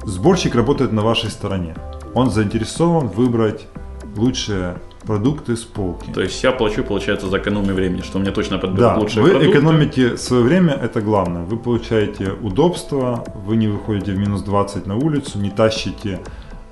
сборщик 0.03 0.55
работает 0.55 0.91
на 0.91 1.01
вашей 1.01 1.29
стороне. 1.29 1.75
Он 2.13 2.29
заинтересован 2.29 3.07
выбрать 3.07 3.67
лучшие 4.15 4.77
продукты 5.05 5.55
с 5.55 5.63
полки. 5.63 6.11
То 6.11 6.21
есть 6.21 6.43
я 6.43 6.51
плачу, 6.51 6.83
получается, 6.83 7.27
за 7.29 7.37
экономию 7.37 7.73
времени, 7.73 8.01
что 8.01 8.19
мне 8.19 8.31
точно 8.31 8.57
подберут 8.57 8.79
да, 8.79 8.97
лучшие 8.97 9.23
вы 9.23 9.29
продукты. 9.31 9.51
экономите 9.51 10.17
свое 10.17 10.43
время, 10.43 10.73
это 10.73 11.01
главное. 11.01 11.43
Вы 11.43 11.57
получаете 11.57 12.31
удобство, 12.41 13.23
вы 13.45 13.55
не 13.55 13.67
выходите 13.67 14.11
в 14.11 14.17
минус 14.17 14.41
20 14.41 14.85
на 14.85 14.97
улицу, 14.97 15.39
не 15.39 15.49
тащите 15.49 16.19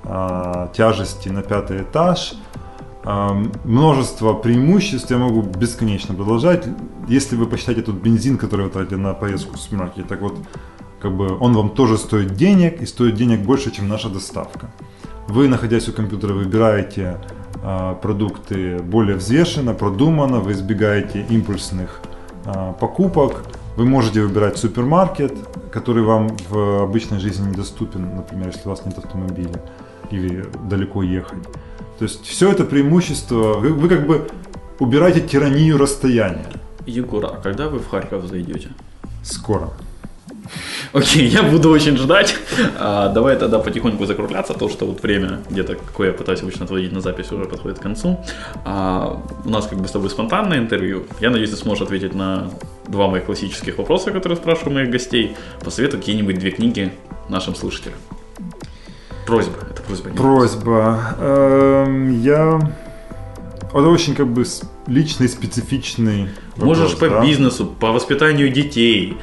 а, 0.03 0.71
тяжести 0.75 1.29
на 1.29 1.41
пятый 1.41 1.81
этаж. 1.81 2.33
А, 3.03 3.33
множество 3.63 4.33
преимуществ, 4.33 5.09
я 5.09 5.17
могу 5.17 5.41
бесконечно 5.41 6.13
продолжать. 6.13 6.65
Если 7.07 7.35
вы 7.35 7.45
посчитаете 7.45 7.81
тот 7.81 7.95
бензин, 7.95 8.37
который 8.37 8.65
вы 8.65 8.71
тратите 8.71 8.97
на 8.97 9.13
поездку 9.13 9.55
в 9.55 9.59
супермаркет, 9.59 10.07
так 10.07 10.21
вот, 10.21 10.35
как 10.99 11.15
бы 11.15 11.37
он 11.39 11.53
вам 11.53 11.69
тоже 11.69 11.97
стоит 11.97 12.35
денег 12.35 12.81
и 12.81 12.85
стоит 12.85 13.15
денег 13.15 13.39
больше, 13.39 13.71
чем 13.71 13.87
наша 13.87 14.09
доставка. 14.09 14.69
Вы, 15.27 15.49
находясь 15.49 15.89
у 15.89 15.93
компьютера, 15.93 16.33
выбираете 16.33 17.19
а, 17.61 17.95
продукты 17.95 18.79
более 18.79 19.17
взвешенно, 19.17 19.73
продуманно, 19.73 20.39
вы 20.39 20.53
избегаете 20.53 21.25
импульсных 21.29 21.99
а, 22.45 22.71
покупок, 22.73 23.43
вы 23.75 23.85
можете 23.85 24.21
выбирать 24.21 24.57
супермаркет, 24.57 25.33
который 25.71 26.03
вам 26.03 26.35
в 26.49 26.83
обычной 26.83 27.19
жизни 27.19 27.49
недоступен, 27.49 28.15
например, 28.15 28.47
если 28.47 28.61
у 28.65 28.69
вас 28.69 28.85
нет 28.85 28.97
автомобиля 28.97 29.61
или 30.11 30.45
далеко 30.69 31.03
ехать. 31.03 31.43
То 31.99 32.03
есть 32.03 32.25
все 32.25 32.51
это 32.51 32.63
преимущество, 32.63 33.55
вы, 33.55 33.73
вы 33.73 33.89
как 33.89 34.07
бы 34.07 34.27
убираете 34.79 35.21
тиранию 35.21 35.77
расстояния. 35.77 36.47
Егор, 36.85 37.25
а 37.25 37.41
когда 37.41 37.67
вы 37.67 37.79
в 37.79 37.89
Харьков 37.89 38.25
зайдете? 38.25 38.69
Скоро. 39.23 39.71
Окей, 40.93 41.27
я 41.27 41.43
буду 41.43 41.69
очень 41.69 41.97
ждать. 41.97 42.35
А, 42.77 43.09
давай 43.09 43.35
тогда 43.37 43.59
потихоньку 43.59 44.05
закругляться, 44.05 44.53
то 44.53 44.69
что 44.69 44.85
вот 44.85 45.01
время 45.01 45.39
где-то, 45.49 45.75
какое 45.75 46.09
я 46.09 46.13
пытаюсь 46.13 46.41
обычно 46.41 46.65
отводить 46.65 46.91
на 46.91 47.01
запись, 47.01 47.31
уже 47.31 47.45
подходит 47.45 47.79
к 47.79 47.81
концу. 47.81 48.23
А, 48.65 49.21
у 49.45 49.49
нас 49.49 49.67
как 49.67 49.79
бы 49.79 49.87
с 49.87 49.91
тобой 49.91 50.09
спонтанное 50.09 50.57
интервью. 50.57 51.05
Я 51.19 51.29
надеюсь, 51.29 51.51
ты 51.51 51.57
сможешь 51.57 51.83
ответить 51.83 52.13
на 52.13 52.49
два 52.87 53.07
моих 53.07 53.25
классических 53.25 53.77
вопроса, 53.77 54.11
которые 54.11 54.37
спрашиваю 54.37 54.75
моих 54.75 54.89
гостей. 54.89 55.35
Посоветуй 55.63 55.99
какие-нибудь 55.99 56.39
две 56.39 56.51
книги 56.51 56.93
нашим 57.29 57.55
слушателям. 57.55 57.97
Просьба, 59.25 59.57
это 59.69 59.81
просьба. 59.81 60.09
Просьба. 60.11 61.15
Эм, 61.19 62.21
я... 62.21 62.59
Это 63.69 63.89
очень 63.89 64.15
как 64.15 64.27
бы 64.27 64.45
личный, 64.87 65.27
специфичный 65.27 66.29
вопрос, 66.55 66.77
Можешь 66.77 66.97
по 66.97 67.09
да? 67.09 67.21
бизнесу, 67.21 67.65
по 67.65 67.91
воспитанию 67.91 68.49
детей, 68.49 69.17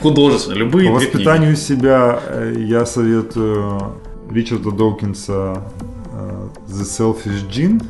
художественно, 0.00 0.54
любые 0.54 0.88
По 0.88 0.96
воспитанию 0.96 1.54
книги. 1.54 1.60
себя 1.60 2.20
э, 2.26 2.54
я 2.58 2.86
советую 2.86 3.94
Ричарда 4.30 4.70
Доукинса 4.70 5.62
э, 6.12 6.48
The 6.68 6.82
Selfish 6.82 7.48
Gene. 7.50 7.84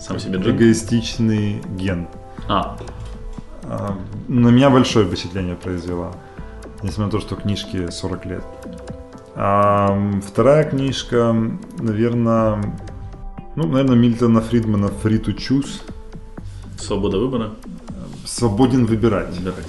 Сам 0.00 0.18
себе 0.18 0.38
джин? 0.38 0.56
Эгоистичный 0.56 1.62
ген. 1.76 2.08
А. 2.48 2.76
На 4.28 4.48
меня 4.48 4.68
большое 4.70 5.06
впечатление 5.06 5.54
произвела. 5.54 6.12
Несмотря 6.82 7.04
на 7.06 7.10
то, 7.10 7.20
что 7.20 7.36
книжке 7.36 7.90
40 7.90 8.26
лет. 8.26 8.44
А 9.34 9.98
вторая 10.26 10.64
книжка, 10.64 11.34
наверное, 11.78 12.62
ну, 13.56 13.66
наверное, 13.66 13.96
Мильтона 13.96 14.40
Фридмана 14.40 14.90
«Free 15.02 15.24
to 15.24 15.34
choose». 15.34 15.80
Свобода 16.78 17.18
выбора. 17.18 17.52
Свободен 18.26 18.84
выбирать. 18.84 19.34
Выбирать. 19.36 19.64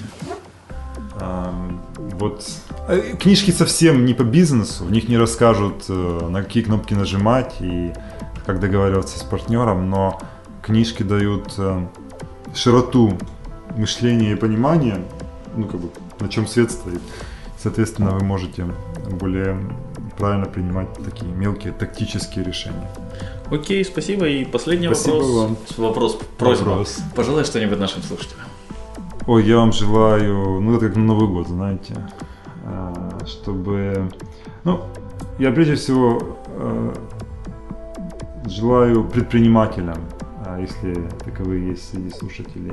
Вот 1.18 2.44
э, 2.88 3.14
книжки 3.18 3.50
совсем 3.50 4.04
не 4.04 4.14
по 4.14 4.22
бизнесу, 4.22 4.84
в 4.84 4.90
них 4.90 5.08
не 5.08 5.16
расскажут, 5.16 5.84
э, 5.88 6.28
на 6.28 6.42
какие 6.42 6.62
кнопки 6.62 6.94
нажимать 6.94 7.54
и 7.60 7.92
как 8.44 8.60
договариваться 8.60 9.18
с 9.18 9.22
партнером, 9.22 9.88
но 9.88 10.20
книжки 10.62 11.02
дают 11.02 11.54
э, 11.58 11.86
широту 12.54 13.18
мышления 13.76 14.32
и 14.32 14.34
понимания, 14.34 15.04
ну 15.56 15.66
как 15.66 15.80
бы 15.80 15.90
на 16.20 16.28
чем 16.28 16.46
свет 16.46 16.70
стоит. 16.70 17.00
Соответственно, 17.58 18.10
вы 18.10 18.24
можете 18.24 18.66
более 19.10 19.58
правильно 20.18 20.46
принимать 20.46 20.92
такие 21.02 21.30
мелкие 21.32 21.72
тактические 21.72 22.44
решения. 22.44 22.90
Окей, 23.50 23.84
спасибо. 23.84 24.28
И 24.28 24.44
последний 24.44 24.86
спасибо 24.86 25.14
вопрос. 25.14 25.30
Вам. 25.34 25.56
Вопрос, 25.76 26.18
просьба. 26.38 26.64
Вопрос. 26.68 26.98
Пожелай 27.14 27.44
что-нибудь 27.44 27.78
нашим 27.78 28.02
слушателям. 28.02 28.45
Ой, 29.26 29.44
я 29.44 29.56
вам 29.56 29.72
желаю, 29.72 30.60
ну 30.60 30.76
это 30.76 30.86
как 30.86 30.96
на 30.96 31.02
Новый 31.02 31.26
год, 31.26 31.48
знаете, 31.48 31.96
а, 32.64 33.18
чтобы, 33.26 34.08
ну, 34.62 34.82
я 35.40 35.50
прежде 35.50 35.74
всего 35.74 36.38
а, 36.46 36.92
желаю 38.46 39.02
предпринимателям, 39.02 39.96
а 40.44 40.60
если 40.60 40.94
таковые 41.24 41.70
есть 41.70 41.90
среди 41.90 42.10
слушателей, 42.10 42.72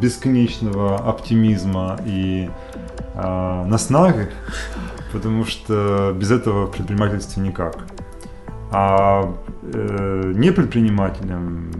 бесконечного 0.00 0.96
оптимизма 0.96 1.98
и 2.06 2.48
наснаги, 3.14 4.30
потому 5.12 5.44
что 5.44 6.16
без 6.18 6.30
этого 6.30 6.66
в 6.66 6.70
предпринимательстве 6.70 7.42
никак. 7.42 7.76
А 8.72 9.34
э, 9.62 10.32
не 10.34 10.50
предпринимателям 10.50 11.70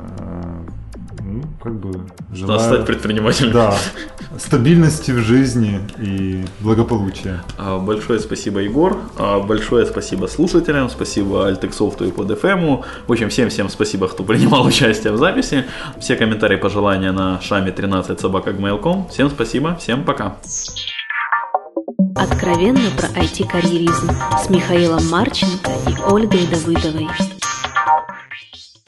как 1.65 1.81
бы 1.81 2.07
желаю... 2.31 2.61
стать 2.61 2.87
предпринимателем. 2.87 3.53
Да, 3.53 3.75
стабильности 4.39 5.13
в 5.13 5.19
жизни 5.21 5.81
и 5.99 6.45
благополучия. 6.61 7.43
А, 7.57 7.79
большое 7.79 8.21
спасибо, 8.21 8.61
Егор. 8.61 8.99
А, 9.17 9.41
большое 9.41 9.87
спасибо 9.87 10.27
слушателям, 10.27 10.91
спасибо 10.91 11.47
Альтексофту 11.47 12.05
и 12.05 12.11
под 12.11 12.31
FM. 12.31 12.85
В 13.07 13.13
общем, 13.13 13.31
всем-всем 13.31 13.71
спасибо, 13.71 14.09
кто 14.09 14.25
принимал 14.25 14.67
участие 14.67 15.15
в 15.15 15.17
записи. 15.17 15.65
Все 15.99 16.17
комментарии, 16.17 16.57
пожелания 16.57 17.13
на 17.13 17.41
шаме 17.41 17.73
13 17.73 18.21
собака 18.21 18.55
Всем 19.11 19.31
спасибо, 19.31 19.75
всем 19.77 20.05
пока. 20.05 20.37
Откровенно 22.15 22.91
про 22.97 23.09
IT-карьеризм 23.09 24.11
с 24.39 24.51
Михаилом 24.51 25.09
Марченко 25.09 25.71
и 25.89 26.13
Ольгой 26.13 26.47
Давыдовой. 26.47 27.09